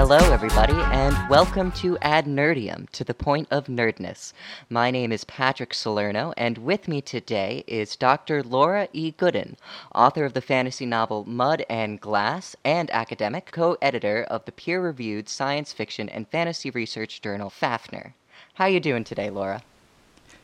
Hello, 0.00 0.32
everybody, 0.32 0.74
and 0.92 1.28
welcome 1.28 1.72
to 1.72 1.98
Ad 2.02 2.24
Nerdium, 2.24 2.88
to 2.90 3.02
the 3.02 3.12
point 3.12 3.48
of 3.50 3.66
nerdness. 3.66 4.32
My 4.70 4.92
name 4.92 5.10
is 5.10 5.24
Patrick 5.24 5.74
Salerno, 5.74 6.32
and 6.36 6.56
with 6.56 6.86
me 6.86 7.00
today 7.00 7.64
is 7.66 7.96
Dr. 7.96 8.44
Laura 8.44 8.86
E. 8.92 9.10
Goodin, 9.10 9.56
author 9.92 10.24
of 10.24 10.34
the 10.34 10.40
fantasy 10.40 10.86
novel 10.86 11.24
Mud 11.24 11.64
and 11.68 12.00
Glass, 12.00 12.54
and 12.64 12.88
academic 12.92 13.50
co-editor 13.50 14.22
of 14.30 14.44
the 14.44 14.52
peer-reviewed 14.52 15.28
science 15.28 15.72
fiction 15.72 16.08
and 16.08 16.28
fantasy 16.28 16.70
research 16.70 17.20
journal 17.20 17.50
Fafnir. 17.50 18.14
How 18.54 18.66
you 18.66 18.78
doing 18.78 19.02
today, 19.02 19.30
Laura? 19.30 19.64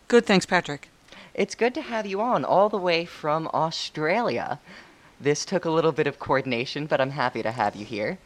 Good, 0.09 0.27
thanks, 0.27 0.46
Patrick. 0.46 0.89
It's 1.32 1.55
good 1.55 1.74
to 1.74 1.80
have 1.80 2.07
you 2.07 2.21
on 2.21 2.45
all 2.45 2.68
the 2.68 2.77
way 2.77 3.05
from 3.05 3.48
Australia. 3.55 4.59
This 5.21 5.45
took 5.45 5.65
a 5.65 5.71
little 5.71 5.93
bit 5.93 6.09
of 6.09 6.18
coordination, 6.18 6.87
but 6.87 7.01
I'm 7.01 7.10
happy 7.10 7.45
to 7.45 7.52
have 7.52 7.77
you 7.77 7.87
here. 7.87 8.18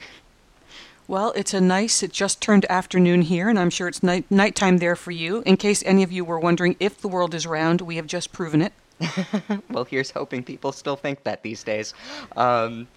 Well, 1.08 1.32
it's 1.34 1.54
a 1.54 1.60
nice, 1.62 2.02
it 2.02 2.12
just 2.12 2.42
turned 2.42 2.66
afternoon 2.70 3.22
here, 3.22 3.48
and 3.48 3.58
I'm 3.58 3.70
sure 3.70 3.88
it's 3.88 4.02
night 4.02 4.30
nighttime 4.30 4.76
there 4.76 4.94
for 4.94 5.10
you. 5.10 5.42
In 5.46 5.56
case 5.56 5.82
any 5.86 6.02
of 6.02 6.12
you 6.12 6.22
were 6.22 6.38
wondering 6.38 6.76
if 6.80 7.00
the 7.00 7.08
world 7.08 7.34
is 7.34 7.46
round, 7.46 7.80
we 7.80 7.96
have 7.96 8.06
just 8.06 8.30
proven 8.30 8.60
it. 8.60 8.74
well, 9.70 9.84
here's 9.84 10.10
hoping 10.10 10.42
people 10.42 10.70
still 10.70 10.96
think 10.96 11.24
that 11.24 11.42
these 11.42 11.64
days. 11.64 11.94
Um, 12.36 12.88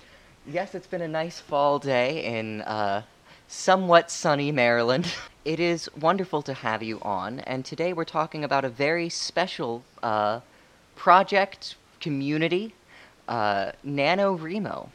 yes, 0.45 0.75
it's 0.75 0.87
been 0.87 1.03
a 1.03 1.07
nice 1.07 1.39
fall 1.39 1.79
day 1.79 2.25
in 2.25 2.63
uh, 2.63 3.03
somewhat 3.47 4.11
sunny 4.11 4.51
Maryland. 4.51 5.07
It 5.45 5.61
is 5.61 5.89
wonderful 5.97 6.41
to 6.41 6.53
have 6.53 6.83
you 6.83 6.99
on, 7.03 7.39
and 7.39 7.63
today 7.63 7.93
we're 7.93 8.03
talking 8.03 8.43
about 8.43 8.65
a 8.65 8.69
very 8.69 9.07
special 9.07 9.83
uh, 10.03 10.41
project 10.97 11.77
community, 12.01 12.75
uh, 13.29 13.71
NaNoWriMo. 13.85 14.89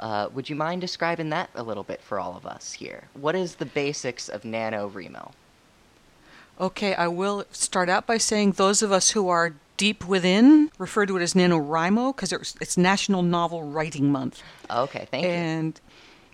Uh, 0.00 0.30
would 0.32 0.48
you 0.48 0.56
mind 0.56 0.80
describing 0.80 1.28
that 1.28 1.50
a 1.54 1.62
little 1.62 1.82
bit 1.82 2.00
for 2.00 2.18
all 2.18 2.34
of 2.34 2.46
us 2.46 2.72
here? 2.72 3.04
What 3.12 3.36
is 3.36 3.56
the 3.56 3.66
basics 3.66 4.30
of 4.30 4.44
nano 4.46 4.88
NaNoWriMo? 4.88 5.32
Okay, 6.58 6.94
I 6.94 7.06
will 7.06 7.44
start 7.52 7.88
out 7.88 8.06
by 8.06 8.16
saying 8.16 8.52
those 8.52 8.82
of 8.82 8.92
us 8.92 9.10
who 9.10 9.28
are 9.28 9.54
deep 9.76 10.06
within 10.06 10.70
refer 10.78 11.04
to 11.06 11.16
it 11.18 11.22
as 11.22 11.34
NaNoWriMo 11.34 12.16
because 12.16 12.32
it's, 12.32 12.56
it's 12.60 12.76
National 12.78 13.22
Novel 13.22 13.62
Writing 13.62 14.10
Month. 14.10 14.42
Okay, 14.70 15.06
thank 15.10 15.24
you. 15.24 15.30
And 15.30 15.80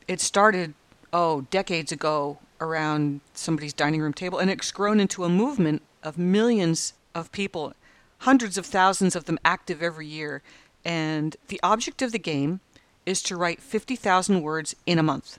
it 0.06 0.20
started, 0.20 0.75
oh, 1.12 1.42
decades 1.51 1.91
ago 1.91 2.39
around 2.61 3.20
somebody's 3.34 3.73
dining 3.73 4.01
room 4.01 4.12
table, 4.12 4.39
and 4.39 4.48
it's 4.48 4.70
grown 4.70 5.01
into 5.01 5.25
a 5.25 5.28
movement 5.28 5.83
of 6.05 6.17
millions 6.17 6.95
of 7.17 7.33
people, 7.33 7.75
hundreds 8.19 8.56
of 8.56 8.64
thousands 8.64 9.17
of 9.17 9.25
them 9.25 9.39
active 9.45 9.83
every 9.83 10.06
year. 10.06 10.42
And 10.84 11.36
the 11.48 11.58
object 11.64 12.01
of 12.01 12.12
the 12.12 12.19
game 12.19 12.61
is 13.07 13.23
to 13.23 13.37
write 13.37 13.62
50,000 13.62 14.43
words 14.43 14.77
in 14.85 14.99
a 14.99 15.03
month. 15.03 15.39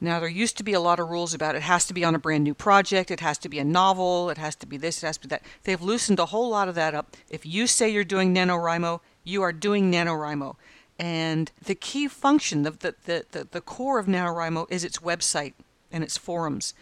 Now, 0.00 0.20
there 0.20 0.28
used 0.28 0.58
to 0.58 0.62
be 0.62 0.74
a 0.74 0.80
lot 0.80 1.00
of 1.00 1.08
rules 1.08 1.32
about 1.32 1.54
it. 1.54 1.58
it 1.58 1.62
has 1.62 1.86
to 1.86 1.94
be 1.94 2.04
on 2.04 2.14
a 2.14 2.18
brand 2.18 2.44
new 2.44 2.54
project, 2.54 3.10
it 3.10 3.20
has 3.20 3.38
to 3.38 3.48
be 3.48 3.58
a 3.58 3.64
novel, 3.64 4.28
it 4.28 4.38
has 4.38 4.54
to 4.56 4.66
be 4.66 4.76
this, 4.76 5.02
it 5.02 5.06
has 5.06 5.16
to 5.18 5.28
be 5.28 5.30
that. 5.30 5.42
They've 5.64 5.80
loosened 5.80 6.18
a 6.18 6.26
whole 6.26 6.50
lot 6.50 6.68
of 6.68 6.74
that 6.74 6.94
up. 6.94 7.16
If 7.30 7.46
you 7.46 7.66
say 7.66 7.88
you're 7.88 8.04
doing 8.04 8.34
NaNoWriMo, 8.34 9.00
you 9.24 9.42
are 9.42 9.52
doing 9.52 9.90
NaNoWriMo. 9.90 10.56
And 10.98 11.50
the 11.62 11.74
key 11.74 12.08
function, 12.08 12.62
the, 12.62 12.70
the, 12.70 13.24
the, 13.30 13.48
the, 13.50 13.60
core 13.60 13.98
of 13.98 14.06
NaNoWriMo 14.06 14.70
is 14.70 14.84
its 14.84 14.98
website 14.98 15.54
and 15.92 16.02
its 16.02 16.16
forums 16.16 16.74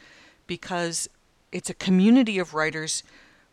because 0.46 1.08
it's 1.52 1.70
a 1.70 1.74
community 1.74 2.38
of 2.38 2.54
writers 2.54 3.02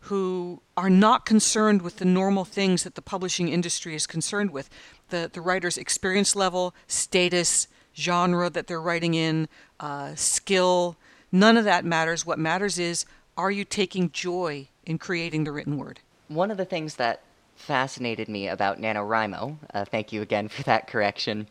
who 0.05 0.61
are 0.75 0.89
not 0.89 1.25
concerned 1.25 1.81
with 1.81 1.97
the 1.97 2.05
normal 2.05 2.43
things 2.45 2.83
that 2.83 2.95
the 2.95 3.01
publishing 3.01 3.49
industry 3.49 3.95
is 3.95 4.07
concerned 4.07 4.51
with 4.51 4.69
the, 5.09 5.29
the 5.31 5.41
writer's 5.41 5.77
experience 5.77 6.35
level, 6.35 6.73
status, 6.87 7.67
genre 7.95 8.49
that 8.49 8.67
they're 8.67 8.81
writing 8.81 9.13
in, 9.13 9.47
uh, 9.79 10.15
skill. 10.15 10.97
None 11.31 11.57
of 11.57 11.65
that 11.65 11.85
matters. 11.85 12.25
What 12.25 12.39
matters 12.39 12.79
is 12.79 13.05
are 13.37 13.51
you 13.51 13.63
taking 13.63 14.11
joy 14.11 14.67
in 14.85 14.97
creating 14.97 15.43
the 15.43 15.51
written 15.51 15.77
word? 15.77 15.99
One 16.27 16.51
of 16.51 16.57
the 16.57 16.65
things 16.65 16.95
that 16.95 17.21
fascinated 17.55 18.27
me 18.27 18.47
about 18.47 18.79
NaNoWriMo, 18.79 19.57
uh, 19.73 19.85
thank 19.85 20.11
you 20.11 20.21
again 20.21 20.47
for 20.47 20.63
that 20.63 20.87
correction, 20.87 21.47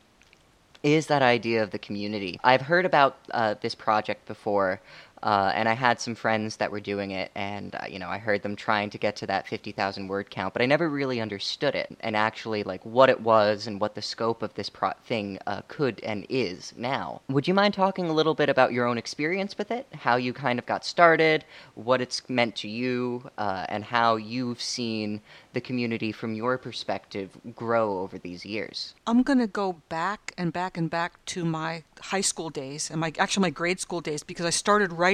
is 0.83 1.07
that 1.07 1.23
idea 1.23 1.63
of 1.63 1.71
the 1.71 1.79
community. 1.79 2.41
I've 2.43 2.63
heard 2.63 2.87
about 2.87 3.19
uh, 3.33 3.55
this 3.61 3.75
project 3.75 4.27
before, 4.27 4.81
uh, 5.23 5.53
and 5.55 5.69
I 5.69 5.73
had 5.73 6.01
some 6.01 6.15
friends 6.15 6.57
that 6.57 6.71
were 6.71 6.81
doing 6.81 7.11
it, 7.11 7.31
and 7.35 7.75
uh, 7.75 7.87
you 7.89 7.99
know, 7.99 8.09
I 8.09 8.19
heard 8.19 8.43
them 8.43 8.57
trying 8.57 8.91
to 8.91 8.99
get 8.99 9.17
to 9.17 9.27
that 9.27 9.47
fifty 9.49 9.73
thousand 9.73 10.09
word 10.09 10.31
count, 10.31 10.53
but 10.53 10.63
I 10.63 10.67
never 10.67 10.89
really 10.89 11.21
understood 11.21 11.75
it, 11.75 11.97
and 12.01 12.17
actually 12.17 12.63
like 12.63 12.85
what 12.85 13.11
it 13.11 13.21
was 13.21 13.67
and 13.67 13.81
what 13.81 13.95
the 13.95 14.03
scope 14.03 14.43
of 14.43 14.55
this 14.55 14.71
pro- 14.71 14.93
thing 15.05 15.39
uh, 15.47 15.63
could 15.69 16.01
and 16.03 16.27
is 16.29 16.73
now. 16.77 17.23
Would 17.29 17.49
you 17.49 17.55
mind 17.55 17.75
talking 17.75 18.09
a 18.09 18.13
little 18.13 18.35
bit 18.35 18.49
about 18.49 18.73
your 18.73 18.87
own 18.87 18.99
experience 18.99 19.57
with 19.57 19.71
it, 19.71 19.87
how 19.95 20.17
you 20.17 20.33
kind 20.33 20.59
of 20.59 20.67
got 20.67 20.85
started, 20.85 21.45
what 21.75 22.01
it's 22.01 22.29
meant 22.29 22.57
to 22.57 22.69
you, 22.69 23.31
uh, 23.39 23.67
and 23.69 23.85
how 23.85 24.17
you've 24.17 24.61
seen 24.61 25.21
the 25.53 25.61
community 25.61 26.13
from 26.13 26.35
your 26.35 26.59
perspective 26.59 27.31
grow 27.57 27.99
over 27.99 28.19
these 28.19 28.45
years? 28.45 28.95
I'm 29.07 29.25
to 29.25 29.47
go 29.47 29.81
back 29.89 30.33
and 30.37 30.53
back 30.53 30.77
and 30.77 30.91
back 30.91 31.25
to 31.27 31.45
my 31.45 31.83
high 32.01 32.21
school 32.21 32.51
days 32.51 32.91
and 32.91 33.01
my 33.01 33.13
actually 33.19 33.43
my 33.43 33.51
grade 33.51 33.81
school 33.81 34.01
days 34.01 34.23
because 34.23 34.47
I 34.47 34.51
started 34.51 34.93
writing 34.93 35.10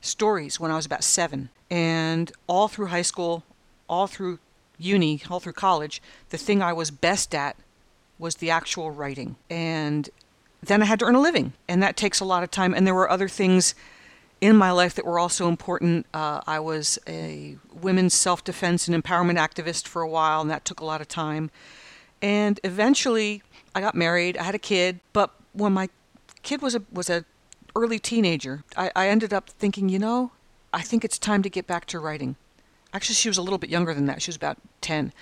stories 0.00 0.60
when 0.60 0.70
I 0.70 0.76
was 0.76 0.86
about 0.86 1.04
7 1.04 1.48
and 1.70 2.32
all 2.46 2.68
through 2.68 2.86
high 2.86 3.02
school, 3.02 3.44
all 3.88 4.06
through 4.06 4.38
uni, 4.78 5.22
all 5.30 5.40
through 5.40 5.54
college, 5.54 6.02
the 6.30 6.36
thing 6.36 6.60
I 6.62 6.72
was 6.72 6.90
best 6.90 7.34
at 7.34 7.56
was 8.18 8.36
the 8.36 8.50
actual 8.50 8.90
writing. 8.90 9.36
And 9.48 10.10
then 10.62 10.82
I 10.82 10.84
had 10.84 10.98
to 10.98 11.06
earn 11.06 11.14
a 11.14 11.20
living, 11.20 11.54
and 11.68 11.82
that 11.82 11.96
takes 11.96 12.20
a 12.20 12.24
lot 12.24 12.42
of 12.42 12.50
time 12.50 12.74
and 12.74 12.86
there 12.86 12.94
were 12.94 13.10
other 13.10 13.28
things 13.28 13.74
in 14.42 14.56
my 14.56 14.72
life 14.72 14.94
that 14.94 15.06
were 15.06 15.18
also 15.20 15.48
important. 15.48 16.04
Uh, 16.12 16.40
I 16.46 16.58
was 16.58 16.98
a 17.06 17.56
women's 17.72 18.12
self 18.12 18.42
defense 18.44 18.88
and 18.88 19.02
empowerment 19.02 19.38
activist 19.38 19.86
for 19.86 20.02
a 20.02 20.08
while, 20.08 20.40
and 20.40 20.50
that 20.50 20.64
took 20.64 20.80
a 20.80 20.84
lot 20.84 21.00
of 21.00 21.08
time. 21.08 21.50
And 22.20 22.58
eventually, 22.64 23.42
I 23.74 23.80
got 23.80 23.94
married. 23.94 24.36
I 24.36 24.42
had 24.42 24.54
a 24.54 24.58
kid, 24.58 25.00
but 25.12 25.30
when 25.52 25.72
my 25.72 25.88
kid 26.42 26.60
was 26.60 26.74
a 26.74 26.82
was 26.92 27.08
a 27.08 27.24
early 27.74 27.98
teenager, 27.98 28.64
I, 28.76 28.90
I 28.94 29.08
ended 29.08 29.32
up 29.32 29.50
thinking, 29.50 29.88
you 29.88 29.98
know, 29.98 30.32
I 30.72 30.82
think 30.82 31.04
it's 31.04 31.18
time 31.18 31.42
to 31.42 31.50
get 31.50 31.66
back 31.66 31.86
to 31.86 31.98
writing. 31.98 32.36
Actually, 32.92 33.14
she 33.14 33.28
was 33.28 33.38
a 33.38 33.42
little 33.42 33.58
bit 33.58 33.70
younger 33.70 33.94
than 33.94 34.06
that. 34.06 34.22
She 34.22 34.28
was 34.28 34.36
about 34.36 34.58
ten. 34.80 35.12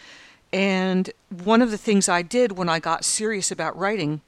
And 0.53 1.11
one 1.29 1.63
of 1.63 1.71
the 1.71 1.79
things 1.79 2.09
I 2.09 2.23
did 2.23 2.53
when 2.53 2.69
I 2.69 2.81
got 2.81 3.05
serious 3.05 3.51
about 3.51 3.77
writing 3.77 4.21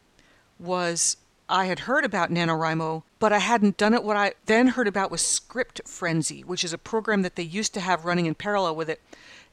was 0.59 1.17
I 1.49 1.67
had 1.67 1.81
heard 1.81 2.05
about 2.05 2.31
NaNoWriMo, 2.31 3.03
but 3.19 3.33
I 3.33 3.39
hadn't 3.39 3.77
done 3.77 3.95
it. 3.95 4.05
What 4.05 4.17
I 4.17 4.35
then 4.47 4.69
heard 4.69 4.89
about 4.89 5.11
was 5.11 5.21
Script 5.21 5.81
Frenzy, 5.85 6.43
which 6.43 6.65
is 6.65 6.73
a 6.73 6.79
program 6.79 7.23
that 7.23 7.37
they 7.37 7.43
used 7.43 7.75
to 7.75 7.81
have 7.81 8.05
running 8.05 8.27
in 8.27 8.35
parallel 8.35 8.77
with 8.77 8.89
it, 8.89 9.01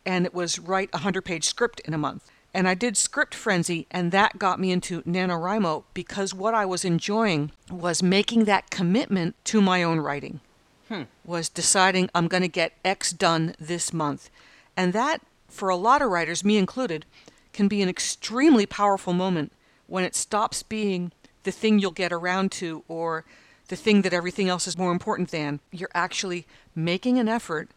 and 0.06 0.26
it 0.26 0.34
was 0.34 0.60
write 0.60 0.90
a 0.94 0.98
100 0.98 1.24
page 1.24 1.46
script 1.46 1.80
in 1.82 1.94
a 1.94 1.98
month. 1.98 2.30
And 2.54 2.68
I 2.68 2.74
did 2.74 2.98
Script 2.98 3.36
Frenzy, 3.36 3.86
and 3.92 4.12
that 4.12 4.40
got 4.40 4.60
me 4.60 4.72
into 4.72 5.04
NaNoWriMo 5.04 5.84
because 5.94 6.34
what 6.34 6.56
I 6.56 6.66
was 6.66 6.84
enjoying 6.84 7.52
was 7.70 8.02
making 8.02 8.46
that 8.46 8.72
commitment 8.72 9.36
to 9.46 9.62
my 9.62 9.84
own 9.84 10.00
writing. 10.00 10.40
Hmm. 10.88 11.04
Was 11.24 11.50
deciding 11.50 12.10
I'm 12.16 12.28
going 12.28 12.42
to 12.42 12.48
get 12.48 12.74
X 12.84 13.12
done 13.12 13.54
this 13.60 13.94
month. 13.94 14.32
And 14.76 14.94
that, 14.94 15.22
for 15.48 15.70
a 15.70 15.76
lot 15.76 16.02
of 16.02 16.10
writers, 16.10 16.44
me 16.44 16.58
included, 16.58 17.06
can 17.54 17.68
be 17.68 17.82
an 17.84 17.90
extremely 17.90 18.66
powerful 18.66 19.14
moment 19.14 19.52
when 19.86 20.04
it 20.04 20.16
stops 20.16 20.64
being 20.64 21.12
the 21.44 21.52
thing 21.52 21.80
you'll 21.80 21.92
get 21.92 22.12
around 22.12 22.52
to 22.54 22.84
or 22.88 23.26
the 23.68 23.76
thing 23.76 24.02
that 24.02 24.14
everything 24.14 24.50
else 24.50 24.68
is 24.68 24.78
more 24.78 24.92
important 24.92 25.30
than. 25.30 25.60
You're 25.72 25.90
actually 25.94 26.48
making 26.76 27.20
an 27.20 27.30
effort 27.30 27.70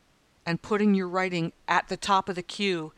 and 0.45 0.63
putting 0.63 0.95
your 0.95 1.09
writing 1.09 1.53
at 1.69 1.89
the 1.89 1.97
top 1.97 2.29
of 2.29 2.35
the 2.35 2.43
queue. 2.43 2.93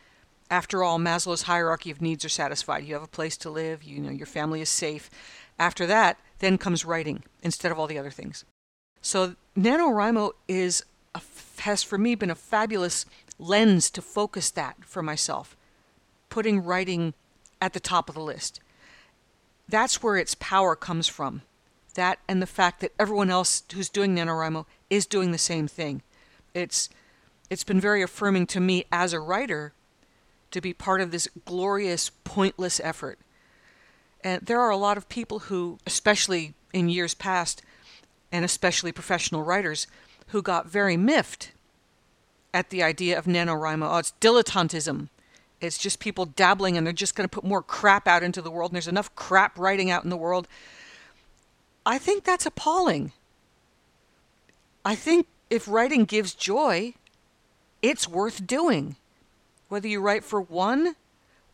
After 0.51 0.85
all, 0.85 0.99
Maslow's 0.99 1.43
hierarchy 1.43 1.91
of 1.91 2.03
needs 2.03 2.25
are 2.25 2.31
satisfied. 2.31 2.85
You 2.85 2.95
have 2.95 3.03
a 3.03 3.09
place 3.09 3.37
to 3.39 3.51
live, 3.51 3.83
you 3.83 4.01
know, 4.01 4.11
your 4.11 4.27
family 4.27 4.61
is 4.61 4.69
safe. 4.69 5.11
After 5.59 5.87
that, 5.87 6.19
then 6.39 6.59
comes 6.59 6.85
writing 6.85 7.25
instead 7.43 7.73
of 7.73 7.79
all 7.79 7.87
the 7.87 7.99
other 7.99 8.11
things. 8.11 8.45
So 9.01 9.37
NaNoWriMo 9.57 10.33
is 10.49 10.85
a, 11.15 11.21
has 11.61 11.83
for 11.83 11.99
me 11.99 12.15
been 12.15 12.31
a 12.31 12.35
fabulous 12.35 13.07
lens 13.39 13.91
to 13.91 14.03
focus 14.03 14.51
that 14.51 14.77
for 14.85 15.03
myself, 15.03 15.57
putting 16.29 16.63
writing 16.63 17.15
at 17.61 17.73
the 17.73 17.81
top 17.81 18.09
of 18.09 18.15
the 18.15 18.21
list 18.21 18.61
that's 19.69 20.03
where 20.03 20.17
its 20.17 20.35
power 20.39 20.77
comes 20.77 21.09
from. 21.09 21.43
That 21.95 22.19
and 22.29 22.43
the 22.43 22.47
fact 22.47 22.81
that 22.81 22.93
everyone 22.99 23.31
else 23.31 23.63
who's 23.73 23.89
doing 23.89 24.15
NaNoWriMo 24.15 24.67
is 24.91 25.07
doing 25.07 25.31
the 25.33 25.39
same 25.39 25.69
thing. 25.69 26.03
It's 26.53 26.89
it's 27.51 27.65
been 27.65 27.81
very 27.81 28.03
affirming 28.03 28.47
to 28.49 28.61
me 28.61 28.85
as 28.91 29.13
a 29.13 29.21
writer 29.21 29.73
to 30.55 30.61
be 30.61 30.73
part 30.73 31.01
of 31.01 31.11
this 31.11 31.29
glorious, 31.45 32.11
pointless 32.23 32.81
effort. 32.83 33.19
And 34.23 34.41
there 34.41 34.61
are 34.61 34.71
a 34.71 34.77
lot 34.77 34.97
of 34.97 35.09
people 35.09 35.41
who, 35.41 35.79
especially 35.85 36.55
in 36.73 36.89
years 36.89 37.13
past, 37.13 37.61
and 38.31 38.45
especially 38.45 38.93
professional 38.93 39.43
writers, 39.43 39.89
who 40.29 40.43
got 40.43 40.69
very 40.69 40.97
miffed 40.97 41.51
at 42.55 42.71
the 42.71 42.85
idea 42.85 43.19
of 43.19 43.25
NaNoWriMo. 43.25 43.89
Oh, 43.91 43.99
it's 43.99 44.15
dilettantism. 44.21 45.09
It's 45.61 45.77
just 45.77 45.99
people 45.99 46.25
dabbling 46.25 46.77
and 46.77 46.87
they're 46.87 46.93
just 46.93 47.17
going 47.17 47.29
to 47.29 47.35
put 47.35 47.45
more 47.45 47.63
crap 47.63 48.07
out 48.07 48.23
into 48.23 48.41
the 48.41 48.51
world. 48.51 48.71
And 48.71 48.77
there's 48.77 48.89
enough 48.89 49.15
crap 49.17 49.59
writing 49.59 49.91
out 49.91 50.05
in 50.05 50.11
the 50.11 50.17
world. 50.17 50.47
I 51.85 51.99
think 51.99 52.23
that's 52.23 52.47
appalling. 52.47 53.13
I 54.85 54.95
think 54.95 55.27
if 55.51 55.67
writing 55.67 56.05
gives 56.05 56.33
joy, 56.33 56.95
it's 57.83 58.09
worth 58.09 58.47
doing. 58.47 58.97
Whether 59.69 59.89
you 59.89 60.01
write 60.01 60.25
for 60.25 60.41
one 60.41 60.97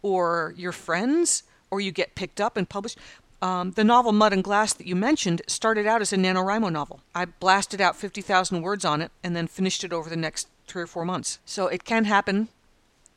or 0.03 0.55
your 0.57 0.73
friends 0.73 1.43
or 1.71 1.81
you 1.81 1.93
get 1.93 2.15
picked 2.15 2.41
up 2.41 2.57
and 2.57 2.69
published. 2.69 2.99
Um, 3.43 3.71
the 3.73 3.85
novel 3.85 4.13
Mud 4.13 4.33
and 4.33 4.45
Glass 4.45 4.75
that 4.75 4.87
you 4.87 4.95
mentioned 4.95 5.41
started 5.47 5.87
out 5.87 6.03
as 6.03 6.13
a 6.13 6.17
NaNoWriMo 6.17 6.71
novel. 6.71 7.01
I 7.15 7.25
blasted 7.25 7.81
out 7.81 7.97
50,000 7.97 8.61
words 8.61 8.85
on 8.85 9.01
it 9.01 9.13
and 9.25 9.35
then 9.35 9.47
finished 9.47 9.83
it 9.83 9.93
over 9.93 10.11
the 10.11 10.17
next 10.17 10.49
three 10.67 10.83
or 10.83 10.87
four 10.87 11.05
months. 11.05 11.39
So 11.47 11.67
it 11.67 11.85
can 11.85 12.05
happen, 12.05 12.49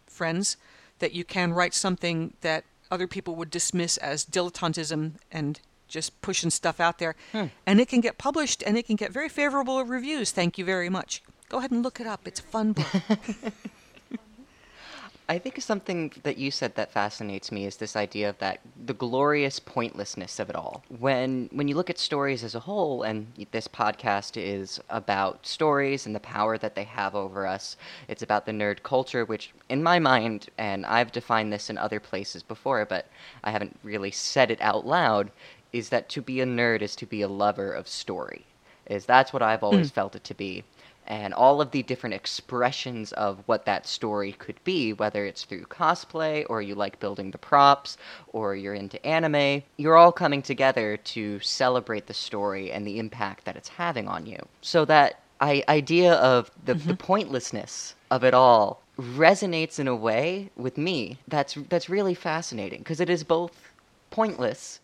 friends, 0.07 0.56
that 1.00 1.13
you 1.13 1.25
can 1.25 1.51
write 1.51 1.74
something 1.74 2.34
that 2.42 2.63
other 2.89 3.07
people 3.07 3.36
would 3.36 3.50
dismiss 3.50 3.98
as 3.98 4.25
dilettantism 4.25 5.13
and 5.31 5.60
just 5.89 6.22
pushing 6.22 6.50
stuff 6.50 6.80
out 6.80 7.00
there. 7.00 7.16
Hmm. 7.34 7.48
And 7.66 7.81
it 7.81 7.89
can 7.89 8.00
get 8.00 8.18
published 8.18 8.63
and 8.66 8.78
it 8.78 8.88
can 8.88 8.96
get 8.96 9.12
very 9.12 9.30
favorable 9.30 9.84
reviews. 9.84 10.31
Thank 10.31 10.57
you 10.57 10.63
very 10.63 10.89
much. 10.89 11.22
Go 11.50 11.57
ahead 11.57 11.72
and 11.72 11.84
look 11.84 12.00
it 12.00 12.07
up. 12.07 12.22
It's 12.28 12.39
a 12.39 12.44
fun 12.44 12.74
book. 12.74 12.86
I 15.30 15.40
think 15.40 15.62
something 15.62 16.12
that 16.24 16.38
you 16.38 16.52
said 16.52 16.75
that 16.75 16.92
fascinates 16.92 17.52
me 17.52 17.66
is 17.66 17.78
this 17.78 17.96
idea 17.96 18.30
of 18.30 18.38
that 18.40 18.60
the 18.86 18.94
glorious 18.94 19.58
pointlessness 19.58 20.38
of 20.38 20.50
it 20.50 20.56
all. 20.56 20.84
When 21.00 21.50
when 21.54 21.70
you 21.70 21.75
look 21.75 21.90
at 21.90 21.98
stories 21.98 22.44
as 22.44 22.56
a 22.56 22.60
whole, 22.60 23.04
and 23.04 23.28
this 23.52 23.68
podcast 23.68 24.36
is 24.36 24.81
about 24.90 25.46
stories 25.46 26.06
and 26.06 26.14
the 26.14 26.20
power 26.20 26.58
that 26.58 26.75
they 26.75 26.84
have 26.84 27.16
over 27.16 27.48
us. 27.48 27.78
It's 28.10 28.22
about 28.22 28.46
the 28.46 28.52
nerd 28.52 28.84
culture, 28.84 29.24
which 29.24 29.54
in 29.70 29.81
my 29.81 29.98
mind, 29.98 30.50
and 30.58 30.86
I've 30.86 31.14
defined 31.14 31.54
this 31.54 31.70
in 31.70 31.78
other 31.78 32.02
places 32.02 32.44
before, 32.44 32.86
but 32.86 33.08
I 33.46 33.52
haven't 33.52 33.80
really 33.81 34.12
said 34.12 34.52
it 34.52 34.62
out 34.62 34.86
loud, 34.86 35.31
is 35.72 35.88
that 35.90 36.10
to 36.10 36.22
be 36.22 36.42
a 36.42 36.46
nerd 36.46 36.81
is 36.81 36.96
to 36.98 37.06
be 37.06 37.22
a 37.22 37.30
lover 37.30 37.72
of 37.72 37.88
story. 37.88 38.46
Is 38.88 39.06
that's 39.06 39.31
what 39.31 39.42
I've 39.42 39.64
always 39.64 39.90
mm. 39.90 39.94
felt 39.94 40.16
it 40.16 40.25
to 40.25 40.34
be 40.34 40.66
and 41.07 41.33
all 41.33 41.61
of 41.61 41.71
the 41.71 41.83
different 41.83 42.15
expressions 42.15 43.11
of 43.13 43.44
what 43.45 43.65
that 43.65 43.85
story 43.88 44.33
could 44.33 44.63
be, 44.63 44.94
whether 44.94 45.25
it's 45.25 45.44
through 45.44 45.63
cosplay 45.65 46.45
or 46.50 46.61
you 46.61 46.75
like 46.75 47.00
building 47.00 47.31
the 47.31 47.38
props 47.38 47.97
or 48.27 48.55
you're 48.55 48.73
into 48.73 49.03
anime, 49.05 49.63
you're 49.77 49.97
all 49.97 50.11
coming 50.11 50.41
together 50.41 50.97
to 50.97 51.39
celebrate 51.39 52.07
the 52.07 52.13
story 52.13 52.71
and 52.71 52.85
the 52.85 53.00
impact 53.00 53.45
that 53.45 53.55
it's 53.55 53.69
having 53.69 54.07
on 54.07 54.25
you. 54.25 54.39
So 54.61 54.85
that 54.85 55.19
I- 55.41 55.63
idea 55.67 56.13
of 56.13 56.51
the, 56.63 56.73
mm-hmm. 56.73 56.88
the 56.88 56.95
pointlessness 56.95 57.95
of 58.09 58.23
it 58.23 58.33
all 58.33 58.81
resonates 58.97 59.79
in 59.79 59.88
a 59.88 59.95
way 59.95 60.51
with 60.55 60.77
me 60.77 61.17
that's 61.27 61.55
that's 61.67 61.89
really 61.89 62.13
fascinating 62.13 62.77
because 62.77 63.00
it 63.00 63.09
is 63.09 63.23
both 63.23 63.71
pointless 64.11 64.79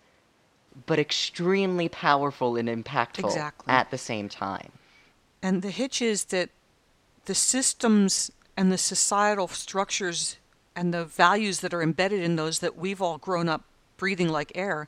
but 0.85 0.99
extremely 0.99 1.89
powerful 1.89 2.55
and 2.55 2.67
impactful 2.67 3.25
exactly. 3.25 3.71
at 3.71 3.91
the 3.91 3.97
same 3.97 4.29
time. 4.29 4.71
And 5.41 5.61
the 5.61 5.71
hitch 5.71 6.01
is 6.01 6.25
that 6.25 6.49
the 7.25 7.35
systems 7.35 8.31
and 8.57 8.71
the 8.71 8.77
societal 8.77 9.47
structures 9.47 10.37
and 10.75 10.93
the 10.93 11.05
values 11.05 11.61
that 11.61 11.73
are 11.73 11.81
embedded 11.81 12.21
in 12.21 12.35
those 12.35 12.59
that 12.59 12.77
we've 12.77 13.01
all 13.01 13.17
grown 13.17 13.47
up 13.49 13.63
breathing 13.97 14.29
like 14.29 14.51
air 14.55 14.87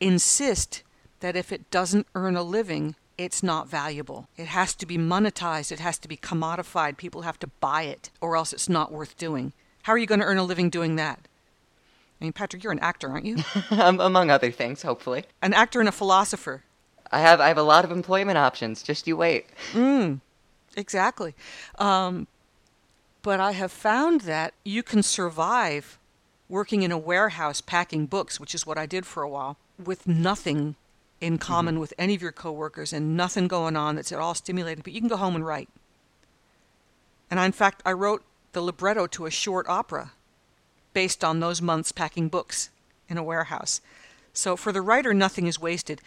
insist 0.00 0.82
that 1.20 1.36
if 1.36 1.52
it 1.52 1.70
doesn't 1.70 2.06
earn 2.14 2.36
a 2.36 2.42
living, 2.42 2.96
it's 3.16 3.42
not 3.42 3.68
valuable. 3.68 4.28
It 4.36 4.46
has 4.46 4.74
to 4.74 4.86
be 4.86 4.98
monetized, 4.98 5.72
it 5.72 5.80
has 5.80 5.98
to 6.00 6.08
be 6.08 6.16
commodified. 6.16 6.96
People 6.96 7.22
have 7.22 7.38
to 7.38 7.46
buy 7.60 7.82
it, 7.82 8.10
or 8.20 8.36
else 8.36 8.52
it's 8.52 8.68
not 8.68 8.92
worth 8.92 9.16
doing. 9.16 9.52
How 9.82 9.92
are 9.92 9.98
you 9.98 10.06
going 10.06 10.20
to 10.20 10.26
earn 10.26 10.38
a 10.38 10.44
living 10.44 10.70
doing 10.70 10.96
that? 10.96 11.20
I 12.20 12.24
mean, 12.24 12.32
Patrick, 12.32 12.62
you're 12.62 12.72
an 12.72 12.78
actor, 12.80 13.08
aren't 13.08 13.26
you? 13.26 13.38
Um, 13.70 14.00
among 14.00 14.30
other 14.30 14.50
things, 14.50 14.82
hopefully. 14.82 15.24
An 15.40 15.52
actor 15.54 15.80
and 15.80 15.88
a 15.88 15.92
philosopher. 15.92 16.62
I 17.12 17.20
have 17.20 17.40
I 17.40 17.48
have 17.48 17.58
a 17.58 17.62
lot 17.62 17.84
of 17.84 17.90
employment 17.90 18.38
options. 18.38 18.82
Just 18.82 19.06
you 19.06 19.16
wait. 19.16 19.46
Mm, 19.72 20.20
exactly. 20.76 21.34
Um, 21.78 22.26
but 23.22 23.38
I 23.38 23.52
have 23.52 23.70
found 23.70 24.22
that 24.22 24.54
you 24.64 24.82
can 24.82 25.02
survive 25.02 25.98
working 26.48 26.82
in 26.82 26.90
a 26.90 26.98
warehouse 26.98 27.60
packing 27.60 28.06
books, 28.06 28.40
which 28.40 28.54
is 28.54 28.66
what 28.66 28.78
I 28.78 28.86
did 28.86 29.06
for 29.06 29.22
a 29.22 29.28
while, 29.28 29.56
with 29.82 30.06
nothing 30.06 30.74
in 31.20 31.38
common 31.38 31.74
mm-hmm. 31.74 31.80
with 31.80 31.94
any 31.98 32.14
of 32.14 32.22
your 32.22 32.32
coworkers 32.32 32.92
and 32.92 33.16
nothing 33.16 33.46
going 33.46 33.76
on 33.76 33.94
that's 33.94 34.10
at 34.10 34.18
all 34.18 34.34
stimulating. 34.34 34.82
But 34.82 34.92
you 34.92 35.00
can 35.00 35.08
go 35.08 35.16
home 35.16 35.36
and 35.36 35.46
write. 35.46 35.68
And 37.30 37.38
I, 37.38 37.46
in 37.46 37.52
fact, 37.52 37.82
I 37.86 37.92
wrote 37.92 38.24
the 38.52 38.60
libretto 38.60 39.06
to 39.06 39.26
a 39.26 39.30
short 39.30 39.66
opera 39.68 40.12
based 40.92 41.24
on 41.24 41.40
those 41.40 41.62
months 41.62 41.92
packing 41.92 42.28
books 42.28 42.70
in 43.08 43.16
a 43.16 43.22
warehouse. 43.22 43.80
So 44.32 44.56
for 44.56 44.72
the 44.72 44.82
writer, 44.82 45.14
nothing 45.14 45.46
is 45.46 45.60
wasted 45.60 46.00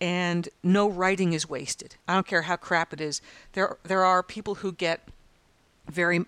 and 0.00 0.48
no 0.62 0.88
writing 0.88 1.32
is 1.32 1.48
wasted. 1.48 1.96
I 2.06 2.14
don't 2.14 2.26
care 2.26 2.42
how 2.42 2.56
crap 2.56 2.92
it 2.92 3.00
is. 3.00 3.20
There 3.52 3.78
there 3.82 4.04
are 4.04 4.22
people 4.22 4.56
who 4.56 4.72
get 4.72 5.08
very 5.88 6.24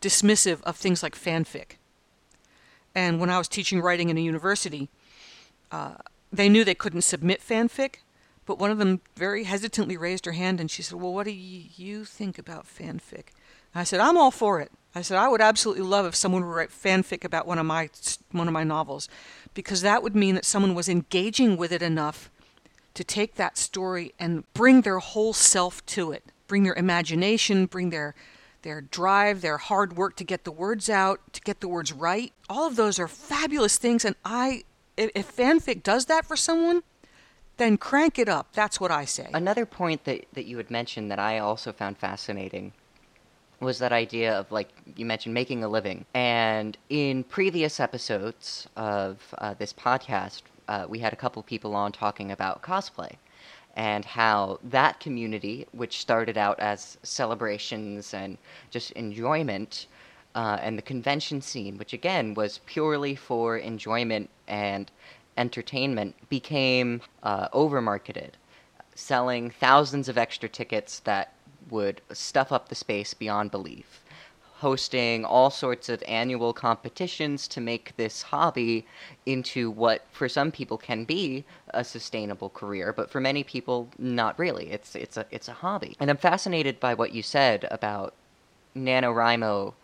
dismissive 0.00 0.62
of 0.62 0.76
things 0.76 1.02
like 1.02 1.14
fanfic. 1.14 1.78
And 2.94 3.20
when 3.20 3.30
I 3.30 3.38
was 3.38 3.48
teaching 3.48 3.80
writing 3.80 4.08
in 4.08 4.16
a 4.16 4.22
university, 4.22 4.88
uh, 5.70 5.96
they 6.32 6.48
knew 6.48 6.64
they 6.64 6.74
couldn't 6.74 7.02
submit 7.02 7.42
fanfic, 7.46 7.96
but 8.46 8.58
one 8.58 8.70
of 8.70 8.78
them 8.78 9.00
very 9.16 9.44
hesitantly 9.44 9.96
raised 9.96 10.24
her 10.24 10.32
hand 10.32 10.60
and 10.60 10.70
she 10.70 10.82
said, 10.82 11.00
"Well, 11.00 11.12
what 11.12 11.24
do 11.24 11.32
you 11.32 12.04
think 12.04 12.38
about 12.38 12.66
fanfic?" 12.66 13.26
I 13.74 13.84
said, 13.84 14.00
"I'm 14.00 14.16
all 14.16 14.30
for 14.30 14.60
it." 14.60 14.72
I 14.94 15.02
said, 15.02 15.18
"I 15.18 15.28
would 15.28 15.42
absolutely 15.42 15.84
love 15.84 16.06
if 16.06 16.14
someone 16.14 16.46
would 16.46 16.54
write 16.54 16.70
fanfic 16.70 17.24
about 17.24 17.46
one 17.46 17.58
of 17.58 17.66
my 17.66 17.90
one 18.32 18.48
of 18.48 18.54
my 18.54 18.64
novels." 18.64 19.08
Because 19.56 19.80
that 19.80 20.02
would 20.02 20.14
mean 20.14 20.34
that 20.34 20.44
someone 20.44 20.74
was 20.74 20.88
engaging 20.88 21.56
with 21.56 21.72
it 21.72 21.82
enough 21.82 22.30
to 22.92 23.02
take 23.02 23.34
that 23.34 23.56
story 23.56 24.14
and 24.18 24.44
bring 24.52 24.82
their 24.82 24.98
whole 24.98 25.32
self 25.32 25.84
to 25.86 26.12
it, 26.12 26.22
bring 26.46 26.62
their 26.62 26.74
imagination, 26.74 27.66
bring 27.66 27.90
their 27.90 28.14
their 28.62 28.80
drive, 28.80 29.42
their 29.42 29.58
hard 29.58 29.96
work 29.96 30.16
to 30.16 30.24
get 30.24 30.42
the 30.44 30.50
words 30.50 30.90
out, 30.90 31.20
to 31.32 31.40
get 31.40 31.60
the 31.60 31.68
words 31.68 31.92
right. 31.92 32.32
All 32.50 32.66
of 32.66 32.74
those 32.76 32.98
are 32.98 33.08
fabulous 33.08 33.78
things 33.78 34.04
and 34.04 34.14
I 34.24 34.64
if, 34.96 35.36
fanfic 35.36 35.82
does 35.82 36.06
that 36.06 36.26
for 36.26 36.36
someone, 36.36 36.82
then 37.56 37.78
crank 37.78 38.18
it 38.18 38.28
up. 38.28 38.52
That's 38.52 38.80
what 38.80 38.90
I 38.90 39.04
say. 39.04 39.30
Another 39.32 39.64
point 39.66 40.04
that, 40.04 40.26
that 40.34 40.46
you 40.46 40.56
had 40.58 40.70
mentioned 40.70 41.10
that 41.10 41.18
I 41.18 41.38
also 41.38 41.72
found 41.72 41.96
fascinating 41.96 42.72
was 43.60 43.78
that 43.78 43.92
idea 43.92 44.38
of 44.38 44.50
like 44.52 44.68
you 44.96 45.06
mentioned 45.06 45.34
making 45.34 45.64
a 45.64 45.68
living. 45.68 46.04
And 46.14 46.76
in 46.88 47.24
previous 47.24 47.80
episodes 47.80 48.68
of 48.76 49.34
uh, 49.38 49.54
this 49.54 49.72
podcast 49.72 50.42
uh, 50.68 50.86
we 50.88 50.98
had 50.98 51.12
a 51.12 51.16
couple 51.16 51.42
people 51.42 51.74
on 51.74 51.92
talking 51.92 52.32
about 52.32 52.62
cosplay 52.62 53.12
and 53.76 54.04
how 54.04 54.58
that 54.64 55.00
community 55.00 55.66
which 55.72 56.00
started 56.00 56.38
out 56.38 56.58
as 56.60 56.98
celebrations 57.02 58.14
and 58.14 58.38
just 58.70 58.90
enjoyment 58.92 59.86
uh, 60.34 60.58
and 60.60 60.76
the 60.76 60.82
convention 60.82 61.40
scene 61.40 61.78
which 61.78 61.92
again 61.92 62.34
was 62.34 62.60
purely 62.66 63.14
for 63.14 63.58
enjoyment 63.58 64.28
and 64.48 64.90
entertainment 65.36 66.14
became 66.28 67.00
uh, 67.22 67.48
over 67.52 67.80
marketed 67.80 68.36
selling 68.94 69.50
thousands 69.50 70.08
of 70.08 70.16
extra 70.16 70.48
tickets 70.48 71.00
that 71.00 71.32
would 71.70 72.00
stuff 72.12 72.52
up 72.52 72.68
the 72.68 72.74
space 72.74 73.14
beyond 73.14 73.50
belief, 73.50 74.02
hosting 74.58 75.24
all 75.24 75.50
sorts 75.50 75.88
of 75.88 76.02
annual 76.06 76.52
competitions 76.52 77.46
to 77.48 77.60
make 77.60 77.96
this 77.96 78.22
hobby 78.22 78.86
into 79.26 79.70
what 79.70 80.04
for 80.12 80.28
some 80.28 80.50
people 80.50 80.78
can 80.78 81.04
be 81.04 81.44
a 81.70 81.84
sustainable 81.84 82.50
career, 82.50 82.92
but 82.92 83.10
for 83.10 83.20
many 83.20 83.44
people 83.44 83.88
not 83.98 84.38
really. 84.38 84.70
It's 84.70 84.94
it's 84.94 85.16
a 85.16 85.26
it's 85.30 85.48
a 85.48 85.52
hobby. 85.52 85.96
And 86.00 86.10
I'm 86.10 86.16
fascinated 86.16 86.80
by 86.80 86.94
what 86.94 87.12
you 87.12 87.22
said 87.22 87.66
about 87.70 88.14
NaNoWriMo 88.76 89.74